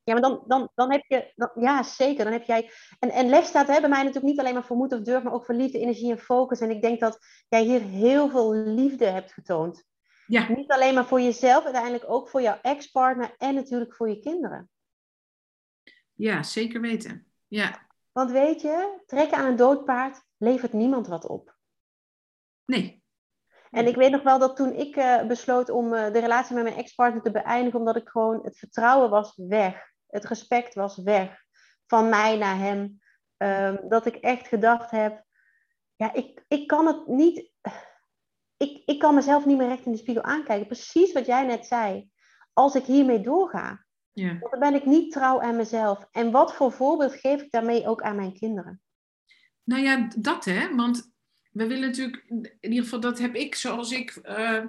Ja, 0.03 0.13
maar 0.13 0.21
dan, 0.21 0.43
dan, 0.47 0.71
dan 0.75 0.91
heb 0.91 1.03
je, 1.08 1.32
dan, 1.36 1.51
ja 1.55 1.84
zeker, 1.84 2.23
dan 2.23 2.34
heb 2.34 2.43
jij, 2.43 2.71
en, 2.99 3.10
en 3.10 3.29
lef 3.29 3.45
staat 3.45 3.67
hè, 3.67 3.79
bij 3.79 3.89
mij 3.89 4.03
natuurlijk 4.03 4.25
niet 4.25 4.39
alleen 4.39 4.53
maar 4.53 4.63
voor 4.63 4.77
moed 4.77 4.93
of 4.93 5.01
durf, 5.01 5.23
maar 5.23 5.34
ook 5.34 5.45
voor 5.45 5.55
liefde, 5.55 5.79
energie 5.79 6.12
en 6.12 6.19
focus. 6.19 6.60
En 6.60 6.69
ik 6.69 6.82
denk 6.82 6.99
dat 6.99 7.19
jij 7.47 7.63
hier 7.63 7.82
heel 7.82 8.29
veel 8.29 8.53
liefde 8.53 9.05
hebt 9.05 9.34
getoond. 9.34 9.84
Ja. 10.27 10.51
Niet 10.51 10.71
alleen 10.71 10.93
maar 10.93 11.05
voor 11.05 11.21
jezelf, 11.21 11.63
uiteindelijk 11.63 12.03
ook 12.08 12.29
voor 12.29 12.41
jouw 12.41 12.60
ex-partner 12.62 13.36
en 13.38 13.55
natuurlijk 13.55 13.95
voor 13.95 14.10
je 14.10 14.19
kinderen. 14.19 14.69
Ja, 16.13 16.43
zeker 16.43 16.82
weten. 16.82 17.32
Ja. 17.47 17.88
Want 18.12 18.32
weet 18.32 18.62
je, 18.62 19.01
trekken 19.05 19.38
aan 19.38 19.45
een 19.45 19.55
doodpaard 19.55 20.27
levert 20.39 20.73
niemand 20.73 21.08
wat 21.08 21.28
op. 21.28 21.58
Nee. 22.65 23.04
En 23.69 23.88
ik 23.88 23.95
weet 23.95 24.12
nog 24.12 24.23
wel 24.23 24.39
dat 24.39 24.56
toen 24.56 24.73
ik 24.73 24.95
uh, 24.95 25.25
besloot 25.25 25.69
om 25.69 25.93
uh, 25.93 26.12
de 26.12 26.19
relatie 26.19 26.56
met 26.56 26.63
mijn 26.63 26.75
ex-partner 26.75 27.23
te 27.23 27.32
beëindigen, 27.32 27.80
omdat 27.80 27.95
ik 27.95 28.10
gewoon, 28.10 28.39
het 28.43 28.58
vertrouwen 28.58 29.10
was 29.10 29.34
weg. 29.36 29.91
Het 30.08 30.25
respect 30.25 30.73
was 30.73 30.97
weg. 30.97 31.43
Van 31.88 32.10
mij 32.10 32.38
naar 32.38 32.58
hem. 32.58 32.99
Um, 33.38 33.89
dat 33.89 34.06
ik 34.06 34.15
echt 34.15 34.47
gedacht 34.47 34.91
heb, 34.91 35.23
ja, 35.95 36.13
ik, 36.13 36.43
ik 36.47 36.67
kan 36.67 36.88
het 36.88 37.08
niet 37.08 37.52
ik, 38.60 38.82
ik 38.86 38.99
kan 38.99 39.15
mezelf 39.15 39.45
niet 39.45 39.58
meer 39.58 39.67
recht 39.67 39.86
in 39.86 39.91
de 39.91 39.97
spiegel 39.97 40.23
aankijken. 40.23 40.67
Precies 40.67 41.13
wat 41.13 41.25
jij 41.25 41.45
net 41.45 41.65
zei. 41.65 42.10
Als 42.54 42.75
ik 42.75 42.84
hiermee 42.84 43.21
doorga, 43.21 43.86
ja. 44.12 44.38
dan 44.39 44.60
ben 44.60 44.73
ik 44.73 44.86
niet 44.86 45.12
trouw 45.12 45.41
aan 45.41 45.56
mezelf. 45.56 46.08
En 46.12 46.32
wat 46.32 46.54
voor 46.54 46.71
voorbeeld 46.71 47.13
geef 47.13 47.41
ik 47.41 47.52
daarmee 47.52 47.88
ook 47.88 48.02
aan 48.02 48.15
mijn 48.15 48.34
kinderen? 48.34 48.82
Nou 49.69 49.84
ja, 49.84 50.10
dat 50.17 50.45
hè. 50.45 50.75
Want 50.75 51.12
we 51.51 51.67
willen 51.67 51.88
natuurlijk, 51.88 52.23
in 52.27 52.60
ieder 52.62 52.84
geval 52.84 52.99
dat 52.99 53.19
heb 53.19 53.36
ik 53.36 53.55
zoals 53.55 53.91
ik. 53.91 54.19
Uh, 54.23 54.63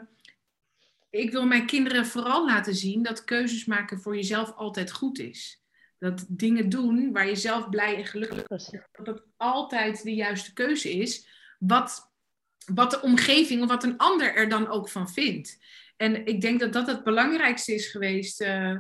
ik 1.11 1.31
wil 1.31 1.47
mijn 1.47 1.67
kinderen 1.67 2.07
vooral 2.07 2.47
laten 2.47 2.75
zien 2.75 3.03
dat 3.03 3.25
keuzes 3.25 3.65
maken 3.65 4.01
voor 4.01 4.17
jezelf 4.17 4.53
altijd 4.53 4.93
goed 4.93 5.19
is. 5.19 5.63
Dat 5.99 6.25
dingen 6.29 6.69
doen 6.69 7.13
waar 7.13 7.29
je 7.29 7.37
zelf 7.37 7.69
blij 7.69 7.97
en 7.97 8.07
gelukkig 8.07 8.47
bent. 8.47 8.71
Dat 8.93 9.07
dat 9.07 9.23
altijd 9.37 10.03
de 10.03 10.15
juiste 10.15 10.53
keuze 10.53 10.93
is. 10.93 11.29
Wat 11.59 12.09
wat 12.75 12.91
de 12.91 13.01
omgeving 13.01 13.63
of 13.63 13.69
wat 13.69 13.85
een 13.85 13.97
ander 13.97 14.35
er 14.35 14.49
dan 14.49 14.69
ook 14.69 14.89
van 14.89 15.11
vindt. 15.11 15.59
En 15.97 16.27
ik 16.27 16.41
denk 16.41 16.61
dat 16.61 16.73
dat 16.73 16.87
het 16.87 17.05
belangrijkste 17.05 17.75
is 17.75 17.87
geweest 17.87 18.41
uh, 18.41 18.77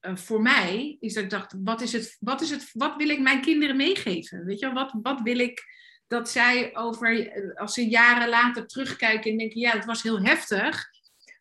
eh, 0.00 0.16
voor 0.16 0.42
mij 0.42 0.96
is 1.00 1.14
dat 1.14 1.24
ik 1.24 1.30
dacht, 1.30 1.54
wat, 1.64 1.80
is 1.80 1.92
het, 1.92 2.16
wat, 2.20 2.40
is 2.40 2.50
het, 2.50 2.70
wat 2.72 2.96
wil 2.96 3.08
ik 3.08 3.20
mijn 3.20 3.40
kinderen 3.40 3.76
meegeven? 3.76 4.44
Weet 4.44 4.58
je, 4.58 4.72
wat, 4.72 4.94
wat 5.02 5.20
wil 5.20 5.38
ik 5.38 5.64
dat 6.06 6.30
zij 6.30 6.76
over, 6.76 7.32
als 7.54 7.74
ze 7.74 7.88
jaren 7.88 8.28
later 8.28 8.66
terugkijken 8.66 9.30
en 9.30 9.38
denken, 9.38 9.60
ja, 9.60 9.70
het 9.70 9.84
was 9.84 10.02
heel 10.02 10.22
heftig. 10.22 10.88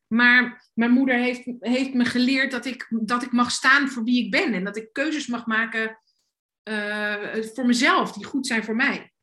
Maar 0.08 0.69
mijn 0.74 0.91
moeder 0.91 1.15
heeft, 1.15 1.43
heeft 1.60 1.93
me 1.93 2.06
geleerd 2.06 2.52
dat 2.52 2.65
ik, 2.65 2.88
dat 2.89 3.24
ik 3.24 3.32
mag 3.32 3.52
staan 3.52 3.89
voor 3.89 4.04
wie 4.04 4.26
ik 4.26 4.32
ben 4.32 4.54
en 4.54 4.63
dat 4.63 4.78
ik 4.78 4.93
keuzes 4.93 5.28
mag 5.28 5.45
maken 5.45 6.00
uh, 6.63 7.43
voor 7.54 7.65
mezelf, 7.65 8.12
die 8.12 8.26
goed 8.26 8.48
zijn 8.48 8.63
voor 8.63 8.76
mij. 8.76 9.13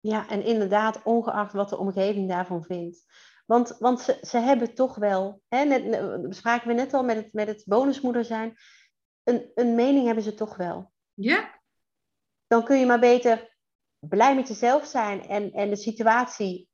Ja, 0.00 0.28
en 0.28 0.44
inderdaad, 0.44 1.02
ongeacht 1.02 1.52
wat 1.52 1.68
de 1.68 1.78
omgeving 1.78 2.28
daarvan 2.28 2.64
vindt. 2.64 3.04
Want, 3.48 3.76
want 3.78 4.00
ze, 4.00 4.18
ze 4.22 4.38
hebben 4.38 4.74
toch 4.74 4.94
wel, 4.94 5.40
hè, 5.48 5.64
net, 5.64 6.34
spraken 6.34 6.68
we 6.68 6.74
net 6.74 6.94
al 6.94 7.04
met 7.04 7.16
het, 7.16 7.32
met 7.32 7.46
het 7.46 7.62
bonusmoeder 7.66 8.24
zijn, 8.24 8.56
een, 9.24 9.50
een 9.54 9.74
mening 9.74 10.06
hebben 10.06 10.24
ze 10.24 10.34
toch 10.34 10.56
wel. 10.56 10.92
Ja. 11.14 11.60
Dan 12.46 12.64
kun 12.64 12.78
je 12.78 12.86
maar 12.86 13.00
beter 13.00 13.56
blij 13.98 14.34
met 14.34 14.48
jezelf 14.48 14.86
zijn 14.86 15.22
en, 15.22 15.52
en 15.52 15.70
de 15.70 15.76
situatie, 15.76 16.68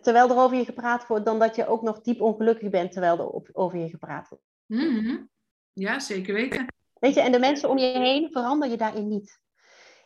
terwijl 0.00 0.30
er 0.30 0.36
over 0.36 0.56
je 0.56 0.64
gepraat 0.64 1.06
wordt, 1.06 1.24
dan 1.24 1.38
dat 1.38 1.56
je 1.56 1.66
ook 1.66 1.82
nog 1.82 2.00
diep 2.00 2.20
ongelukkig 2.20 2.70
bent 2.70 2.92
terwijl 2.92 3.18
er 3.18 3.28
op, 3.28 3.48
over 3.52 3.78
je 3.78 3.88
gepraat 3.88 4.28
wordt. 4.28 4.44
Mm 4.66 5.30
Ja, 5.72 6.00
zeker 6.00 6.34
weten. 6.34 6.66
Weet 6.92 7.14
je, 7.14 7.20
en 7.20 7.32
de 7.32 7.38
mensen 7.38 7.68
om 7.68 7.78
je 7.78 7.98
heen 7.98 8.32
verander 8.32 8.70
je 8.70 8.76
daarin 8.76 9.08
niet. 9.08 9.40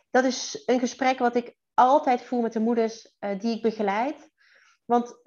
Dat 0.09 0.23
is 0.23 0.63
een 0.65 0.79
gesprek 0.79 1.19
wat 1.19 1.35
ik 1.35 1.55
altijd 1.73 2.21
voer 2.21 2.41
met 2.41 2.53
de 2.53 2.59
moeders 2.59 3.15
uh, 3.19 3.39
die 3.39 3.55
ik 3.55 3.61
begeleid. 3.61 4.29
Want 4.85 5.21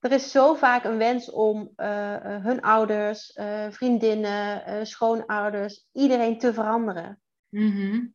er 0.00 0.12
is 0.12 0.30
zo 0.30 0.54
vaak 0.54 0.84
een 0.84 0.98
wens 0.98 1.30
om 1.30 1.72
uh, 1.76 2.16
hun 2.42 2.60
ouders, 2.60 3.36
uh, 3.36 3.70
vriendinnen, 3.70 4.86
schoonouders, 4.86 5.88
iedereen 5.92 6.38
te 6.38 6.54
veranderen. 6.54 7.20
Mm 7.48 8.14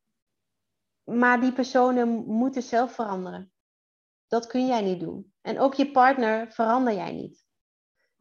Maar 1.04 1.42
die 1.42 1.54
personen 1.54 2.10
moeten 2.26 2.62
zelf 2.62 2.94
veranderen. 2.94 3.52
Dat 4.28 4.48
kun 4.48 4.68
jij 4.68 4.82
niet 4.82 5.00
doen. 5.00 5.34
En 5.42 5.60
ook 5.60 5.74
je 5.74 5.92
partner 5.92 6.52
verander 6.52 6.94
jij 6.94 7.12
niet. 7.12 7.46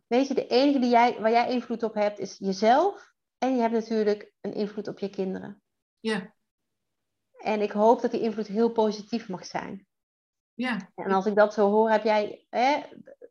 Weet 0.06 0.28
je, 0.28 0.34
de 0.34 0.46
enige 0.46 0.78
die 0.78 0.90
jij, 0.90 1.20
waar 1.20 1.30
jij 1.30 1.50
invloed 1.50 1.82
op 1.82 1.94
hebt 1.94 2.18
is 2.18 2.38
jezelf. 2.38 3.12
En 3.38 3.54
je 3.54 3.60
hebt 3.60 3.72
natuurlijk 3.72 4.32
een 4.40 4.54
invloed 4.54 4.88
op 4.88 4.98
je 4.98 5.10
kinderen. 5.10 5.62
Ja. 6.00 6.34
En 7.38 7.60
ik 7.60 7.72
hoop 7.72 8.00
dat 8.00 8.10
die 8.10 8.20
invloed 8.20 8.46
heel 8.46 8.72
positief 8.72 9.28
mag 9.28 9.46
zijn. 9.46 9.86
Ja. 10.54 10.90
En 10.94 11.10
als 11.10 11.26
ik 11.26 11.34
dat 11.34 11.54
zo 11.54 11.70
hoor, 11.70 11.90
heb 11.90 12.04
jij 12.04 12.46
hè, 12.50 12.82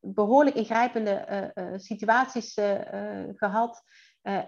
behoorlijk 0.05 0.55
ingrijpende 0.55 1.51
uh, 1.55 1.65
uh, 1.65 1.77
situaties 1.77 2.57
uh, 2.57 2.79
gehad. 3.33 3.83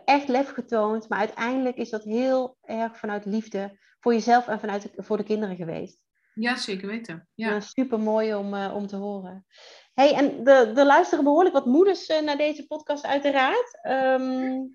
echt 0.05 0.27
lef 0.27 0.49
getoond. 0.49 1.09
Maar 1.09 1.19
uiteindelijk 1.19 1.77
is 1.77 1.89
dat 1.89 2.03
heel 2.03 2.57
erg 2.61 2.97
vanuit 2.97 3.25
liefde 3.25 3.79
voor 3.99 4.13
jezelf 4.13 4.47
en 4.47 4.59
vanuit 4.59 4.91
voor 4.95 5.17
de 5.17 5.23
kinderen 5.23 5.55
geweest. 5.55 6.03
Ja, 6.33 6.55
zeker 6.55 6.87
weten. 6.87 7.27
Ja. 7.33 7.59
super 7.59 7.99
mooi 7.99 8.35
om, 8.35 8.53
om 8.53 8.87
te 8.87 8.95
horen. 8.95 9.45
Hey, 9.93 10.13
en 10.13 10.43
de, 10.43 10.51
er 10.75 10.85
luisteren 10.85 11.23
behoorlijk 11.23 11.55
wat 11.55 11.65
moeders 11.65 12.07
naar 12.07 12.37
deze 12.37 12.67
podcast, 12.67 13.05
uiteraard. 13.05 13.79
Um, 13.83 14.73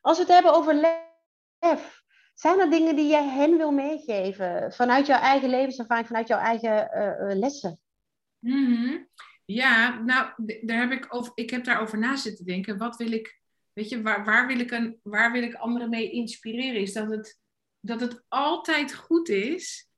als 0.00 0.16
we 0.16 0.22
het 0.22 0.32
hebben 0.32 0.54
over 0.54 0.74
lef, 0.74 2.02
zijn 2.34 2.60
er 2.60 2.70
dingen 2.70 2.96
die 2.96 3.08
jij 3.08 3.28
hen 3.28 3.56
wil 3.56 3.72
meegeven 3.72 4.72
vanuit 4.72 5.06
jouw 5.06 5.20
eigen 5.20 5.48
levenservaring, 5.48 6.06
vanuit 6.06 6.28
jouw 6.28 6.38
eigen 6.38 6.90
uh, 6.94 7.38
lessen? 7.38 7.80
Mm-hmm. 8.38 9.08
Ja, 9.52 10.00
nou, 10.00 10.32
daar 10.62 10.78
heb 10.78 10.90
ik, 10.90 11.14
over, 11.14 11.32
ik 11.34 11.50
heb 11.50 11.64
daarover 11.64 11.98
na 11.98 12.16
zitten 12.16 12.44
denken. 12.44 12.78
Wat 12.78 12.96
wil 12.96 13.12
ik, 13.12 13.40
weet 13.72 13.88
je, 13.88 14.02
waar, 14.02 14.24
waar, 14.24 14.46
wil 14.46 14.58
ik 14.58 14.70
een, 14.70 15.00
waar 15.02 15.32
wil 15.32 15.42
ik 15.42 15.54
anderen 15.54 15.88
mee 15.88 16.10
inspireren? 16.10 16.80
Is 16.80 16.92
dat 16.92 17.10
het, 17.10 17.40
dat 17.80 18.00
het 18.00 18.24
altijd 18.28 18.94
goed 18.94 19.28
is 19.28 19.88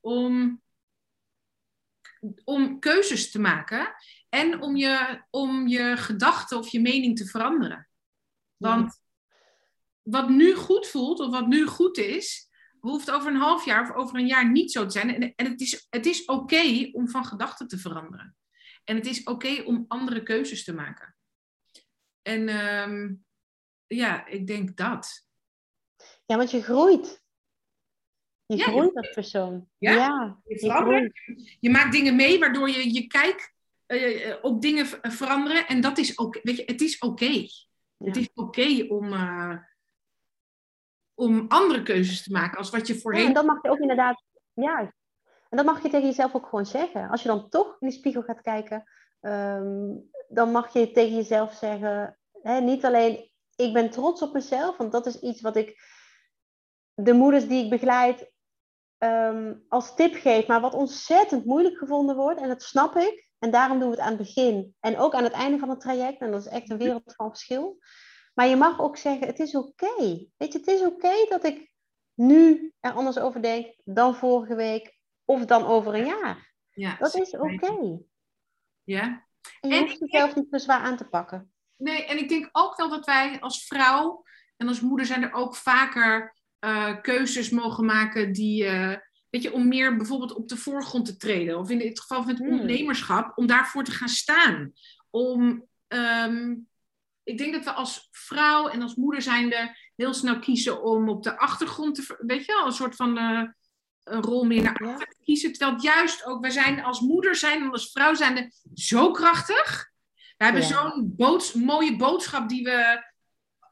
om, 0.00 0.62
om 2.44 2.78
keuzes 2.78 3.30
te 3.30 3.40
maken 3.40 3.94
en 4.28 4.60
om 4.62 4.76
je, 4.76 5.22
om 5.30 5.66
je 5.68 5.96
gedachten 5.96 6.58
of 6.58 6.68
je 6.68 6.80
mening 6.80 7.16
te 7.16 7.26
veranderen. 7.26 7.88
Want 8.56 9.02
wat 10.02 10.28
nu 10.28 10.54
goed 10.54 10.86
voelt 10.86 11.20
of 11.20 11.30
wat 11.30 11.46
nu 11.46 11.66
goed 11.66 11.98
is, 11.98 12.48
hoeft 12.80 13.10
over 13.10 13.30
een 13.30 13.40
half 13.40 13.64
jaar 13.64 13.82
of 13.82 13.96
over 13.96 14.18
een 14.18 14.26
jaar 14.26 14.50
niet 14.50 14.72
zo 14.72 14.84
te 14.84 14.90
zijn. 14.90 15.14
En, 15.14 15.32
en 15.34 15.46
het 15.46 15.60
is, 15.60 15.86
het 15.90 16.06
is 16.06 16.24
oké 16.24 16.88
om 16.92 17.08
van 17.08 17.24
gedachten 17.24 17.68
te 17.68 17.78
veranderen. 17.78 18.34
En 18.90 18.96
het 18.96 19.06
is 19.06 19.22
oké 19.22 19.62
om 19.62 19.84
andere 19.88 20.22
keuzes 20.22 20.64
te 20.64 20.74
maken. 20.74 21.16
En 22.22 22.48
ehm, 22.48 23.14
ja, 23.86 24.26
ik 24.26 24.46
denk 24.46 24.76
dat. 24.76 25.26
Ja, 26.26 26.36
want 26.36 26.50
je 26.50 26.62
groeit. 26.62 27.22
Je 28.46 28.62
groeit 28.62 28.94
als 28.94 29.10
persoon. 29.10 29.68
Ja, 29.78 29.92
ja 29.92 30.40
je, 30.44 30.66
je, 30.66 31.56
je, 31.60 31.70
maakt 31.70 31.92
dingen 31.92 32.16
mee 32.16 32.38
waardoor 32.38 32.68
je 32.68 32.92
je 32.92 33.06
kijk 33.06 33.54
uh, 33.86 34.36
op 34.42 34.62
dingen 34.62 34.86
veranderen. 34.86 35.66
En 35.66 35.80
dat 35.80 35.98
is 35.98 36.18
ook, 36.18 36.40
weet 36.42 36.56
je, 36.56 36.62
het 36.66 36.80
is 36.80 36.98
oké. 36.98 37.46
Het 37.96 38.16
is 38.16 38.30
oké 38.34 38.84
om, 38.88 39.12
uh, 39.12 39.56
om 41.14 41.44
andere 41.48 41.82
keuzes 41.82 42.22
te 42.22 42.32
maken 42.32 42.58
als 42.58 42.70
wat 42.70 42.86
je 42.86 42.98
voorheen... 42.98 43.22
Ja, 43.22 43.28
en 43.28 43.34
dat 43.34 43.44
mag 43.44 43.62
je 43.62 43.70
ook 43.70 43.78
inderdaad... 43.78 44.24
Ja, 44.52 44.94
en 45.50 45.56
dat 45.56 45.66
mag 45.66 45.82
je 45.82 45.88
tegen 45.88 46.06
jezelf 46.06 46.34
ook 46.34 46.46
gewoon 46.46 46.66
zeggen. 46.66 47.08
Als 47.08 47.22
je 47.22 47.28
dan 47.28 47.48
toch 47.48 47.76
in 47.80 47.88
de 47.88 47.94
spiegel 47.94 48.22
gaat 48.22 48.40
kijken, 48.40 48.84
um, 49.20 50.10
dan 50.28 50.50
mag 50.50 50.72
je 50.72 50.90
tegen 50.90 51.16
jezelf 51.16 51.54
zeggen... 51.54 52.14
Niet 52.42 52.84
alleen, 52.84 53.30
ik 53.56 53.72
ben 53.72 53.90
trots 53.90 54.22
op 54.22 54.32
mezelf, 54.32 54.76
want 54.76 54.92
dat 54.92 55.06
is 55.06 55.20
iets 55.20 55.40
wat 55.40 55.56
ik 55.56 55.80
de 56.94 57.12
moeders 57.12 57.48
die 57.48 57.64
ik 57.64 57.70
begeleid 57.70 58.32
um, 58.98 59.64
als 59.68 59.94
tip 59.94 60.14
geef, 60.14 60.46
maar 60.46 60.60
wat 60.60 60.74
ontzettend 60.74 61.44
moeilijk 61.44 61.76
gevonden 61.78 62.16
wordt. 62.16 62.40
En 62.40 62.48
dat 62.48 62.62
snap 62.62 62.96
ik. 62.96 63.28
En 63.38 63.50
daarom 63.50 63.78
doen 63.78 63.90
we 63.90 63.94
het 63.94 64.04
aan 64.04 64.16
het 64.16 64.22
begin 64.22 64.74
en 64.80 64.98
ook 64.98 65.14
aan 65.14 65.24
het 65.24 65.32
einde 65.32 65.58
van 65.58 65.68
het 65.68 65.80
traject. 65.80 66.20
En 66.20 66.30
dat 66.30 66.40
is 66.40 66.46
echt 66.46 66.70
een 66.70 66.78
wereld 66.78 67.14
van 67.16 67.28
verschil. 67.28 67.78
Maar 68.34 68.46
je 68.46 68.56
mag 68.56 68.80
ook 68.80 68.96
zeggen, 68.96 69.26
het 69.26 69.38
is 69.38 69.54
oké. 69.54 69.94
Weet 70.36 70.52
je, 70.52 70.58
het 70.58 70.66
is 70.66 70.82
oké 70.82 71.26
dat 71.28 71.44
ik 71.44 71.72
nu 72.14 72.72
er 72.80 72.92
anders 72.92 73.18
over 73.18 73.42
denk 73.42 73.74
dan 73.84 74.14
vorige 74.14 74.54
week 74.54 74.99
of 75.30 75.44
dan 75.44 75.66
over 75.66 75.94
een 75.94 76.06
jaar. 76.06 76.54
Ja, 76.70 76.96
dat 76.98 77.14
is 77.14 77.36
oké. 77.36 77.98
Ja. 78.82 79.26
En 79.60 79.70
je 79.70 79.76
en 79.76 79.80
hoeft 79.80 79.98
jezelf 79.98 80.34
niet 80.34 80.50
te 80.50 80.58
zwaar 80.58 80.80
aan 80.80 80.96
te 80.96 81.08
pakken. 81.08 81.52
Nee, 81.76 82.04
en 82.04 82.18
ik 82.18 82.28
denk 82.28 82.48
ook 82.52 82.76
wel 82.76 82.88
dat 82.88 83.06
wij 83.06 83.40
als 83.40 83.66
vrouw 83.66 84.24
en 84.56 84.68
als 84.68 84.80
moeder 84.80 85.06
zijn 85.06 85.22
er 85.22 85.32
ook 85.32 85.56
vaker 85.56 86.36
uh, 86.60 87.00
keuzes 87.00 87.50
mogen 87.50 87.84
maken 87.84 88.32
die, 88.32 88.64
uh, 88.64 88.96
weet 89.30 89.42
je, 89.42 89.52
om 89.52 89.68
meer 89.68 89.96
bijvoorbeeld 89.96 90.34
op 90.34 90.48
de 90.48 90.56
voorgrond 90.56 91.06
te 91.06 91.16
treden. 91.16 91.58
Of 91.58 91.70
in 91.70 91.78
dit 91.78 92.00
geval 92.00 92.22
van 92.22 92.30
het 92.30 92.38
hmm. 92.38 92.50
ondernemerschap, 92.50 93.38
om 93.38 93.46
daarvoor 93.46 93.84
te 93.84 93.90
gaan 93.90 94.08
staan. 94.08 94.72
Om 95.10 95.66
um, 95.88 96.68
ik 97.22 97.38
denk 97.38 97.52
dat 97.52 97.64
we 97.64 97.72
als 97.72 98.08
vrouw 98.10 98.68
en 98.68 98.82
als 98.82 98.94
moeder 98.94 99.22
zijnde 99.22 99.76
heel 99.96 100.14
snel 100.14 100.38
kiezen 100.38 100.82
om 100.82 101.08
op 101.08 101.22
de 101.22 101.38
achtergrond 101.38 101.94
te, 101.94 102.18
weet 102.18 102.44
je 102.44 102.52
wel, 102.52 102.66
een 102.66 102.72
soort 102.72 102.96
van 102.96 103.18
uh, 103.18 103.42
een 104.04 104.22
rol 104.22 104.44
meer 104.44 104.62
naar 104.62 104.76
achter 104.76 105.08
te 105.08 105.16
kiezen. 105.24 105.52
Terwijl 105.52 105.80
juist 105.80 106.24
ook, 106.24 106.40
wij 106.40 106.50
zijn 106.50 106.84
als 106.84 107.00
moeder 107.00 107.36
zijn 107.36 107.62
en 107.62 107.70
als 107.70 107.90
vrouw 107.92 108.14
zijnde 108.14 108.52
zo 108.74 109.10
krachtig. 109.10 109.90
We 110.36 110.44
hebben 110.44 110.62
zo'n 110.62 111.12
boods, 111.16 111.52
mooie 111.52 111.96
boodschap 111.96 112.48
die 112.48 112.64
we 112.64 113.04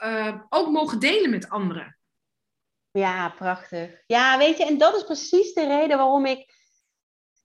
uh, 0.04 0.42
ook 0.48 0.70
mogen 0.70 0.98
delen 0.98 1.30
met 1.30 1.48
anderen. 1.48 1.98
Ja, 2.90 3.28
prachtig. 3.28 4.02
Ja, 4.06 4.38
weet 4.38 4.56
je, 4.56 4.64
en 4.64 4.78
dat 4.78 4.96
is 4.96 5.04
precies 5.04 5.52
de 5.52 5.66
reden 5.66 5.96
waarom 5.96 6.26
ik 6.26 6.54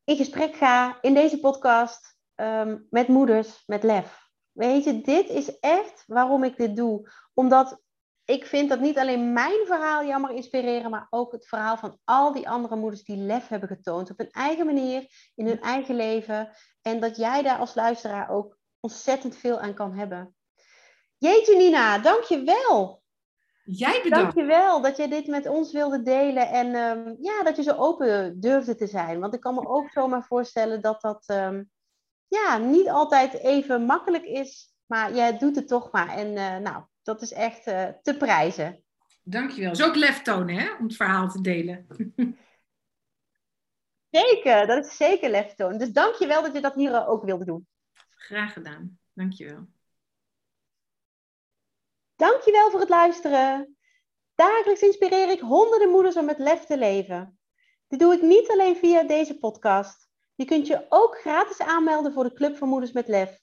in 0.03 0.15
gesprek 0.15 0.55
ga 0.55 0.97
in 1.01 1.13
deze 1.13 1.39
podcast 1.39 2.17
um, 2.35 2.87
met 2.89 3.07
moeders 3.07 3.63
met 3.65 3.83
lef. 3.83 4.29
Weet 4.51 4.83
je, 4.83 5.01
dit 5.01 5.29
is 5.29 5.59
echt 5.59 6.03
waarom 6.07 6.43
ik 6.43 6.57
dit 6.57 6.75
doe. 6.75 7.11
Omdat 7.33 7.81
ik 8.25 8.45
vind 8.45 8.69
dat 8.69 8.79
niet 8.79 8.97
alleen 8.97 9.33
mijn 9.33 9.65
verhaal 9.65 10.19
mag 10.19 10.31
inspireren, 10.31 10.91
maar 10.91 11.07
ook 11.09 11.31
het 11.31 11.47
verhaal 11.47 11.77
van 11.77 11.99
al 12.03 12.33
die 12.33 12.49
andere 12.49 12.75
moeders 12.75 13.03
die 13.03 13.17
lef 13.17 13.47
hebben 13.47 13.69
getoond 13.69 14.11
op 14.11 14.17
hun 14.17 14.31
eigen 14.31 14.65
manier, 14.65 15.07
in 15.35 15.47
hun 15.47 15.61
eigen 15.61 15.95
leven. 15.95 16.49
En 16.81 16.99
dat 16.99 17.17
jij 17.17 17.41
daar 17.41 17.57
als 17.57 17.75
luisteraar 17.75 18.29
ook 18.29 18.57
ontzettend 18.79 19.35
veel 19.35 19.59
aan 19.59 19.73
kan 19.73 19.93
hebben. 19.93 20.35
Jeetje 21.17 21.55
Nina, 21.55 21.99
dank 21.99 22.23
je 22.23 22.43
wel. 22.43 23.01
Jij 23.63 24.01
bedankt. 24.03 24.35
Dank 24.35 24.47
je 24.47 24.53
wel 24.53 24.81
dat 24.81 24.97
je 24.97 25.07
dit 25.07 25.27
met 25.27 25.47
ons 25.47 25.71
wilde 25.71 26.01
delen 26.01 26.49
en 26.49 26.75
um, 26.75 27.15
ja, 27.19 27.43
dat 27.43 27.55
je 27.55 27.63
zo 27.63 27.75
open 27.75 28.39
durfde 28.39 28.75
te 28.75 28.87
zijn. 28.87 29.19
Want 29.19 29.33
ik 29.33 29.39
kan 29.39 29.53
me 29.53 29.67
ook 29.67 29.89
zomaar 29.89 30.23
voorstellen 30.23 30.81
dat 30.81 31.01
dat 31.01 31.23
um, 31.27 31.71
ja, 32.27 32.57
niet 32.57 32.89
altijd 32.89 33.33
even 33.33 33.85
makkelijk 33.85 34.23
is, 34.23 34.73
maar 34.85 35.15
jij 35.15 35.37
doet 35.37 35.55
het 35.55 35.67
toch 35.67 35.91
maar. 35.91 36.09
En 36.09 36.27
uh, 36.27 36.57
nou, 36.57 36.83
dat 37.03 37.21
is 37.21 37.31
echt 37.31 37.67
uh, 37.67 37.87
te 38.01 38.17
prijzen. 38.17 38.83
Dankjewel. 39.23 39.69
Dat 39.69 39.79
is 39.79 39.85
ook 39.85 39.95
lef 39.95 40.21
tonen, 40.21 40.55
hè, 40.55 40.73
om 40.75 40.83
het 40.83 40.95
verhaal 40.95 41.29
te 41.29 41.41
delen. 41.41 41.87
zeker, 44.09 44.67
dat 44.67 44.85
is 44.85 44.97
zeker 44.97 45.29
lef 45.29 45.53
tonen. 45.53 45.79
Dus 45.79 45.91
dankjewel 45.91 46.41
dat 46.41 46.53
je 46.53 46.61
dat 46.61 46.75
hier 46.75 47.07
ook 47.07 47.23
wilde 47.23 47.45
doen. 47.45 47.67
Graag 48.09 48.53
gedaan. 48.53 48.99
Dankjewel. 49.13 49.67
Dankjewel 52.15 52.71
voor 52.71 52.79
het 52.79 52.89
luisteren. 52.89 53.77
Dagelijks 54.35 54.81
inspireer 54.81 55.29
ik 55.29 55.39
honderden 55.39 55.89
moeders 55.89 56.15
om 56.15 56.25
met 56.25 56.37
lef 56.37 56.65
te 56.65 56.77
leven. 56.77 57.39
Dit 57.87 57.99
doe 57.99 58.13
ik 58.13 58.21
niet 58.21 58.51
alleen 58.51 58.75
via 58.75 59.03
deze 59.03 59.37
podcast. 59.37 60.09
Je 60.35 60.45
kunt 60.45 60.67
je 60.67 60.85
ook 60.89 61.17
gratis 61.17 61.59
aanmelden 61.59 62.13
voor 62.13 62.23
de 62.23 62.33
Club 62.33 62.57
van 62.57 62.69
Moeders 62.69 62.91
met 62.91 63.07
Lef. 63.07 63.42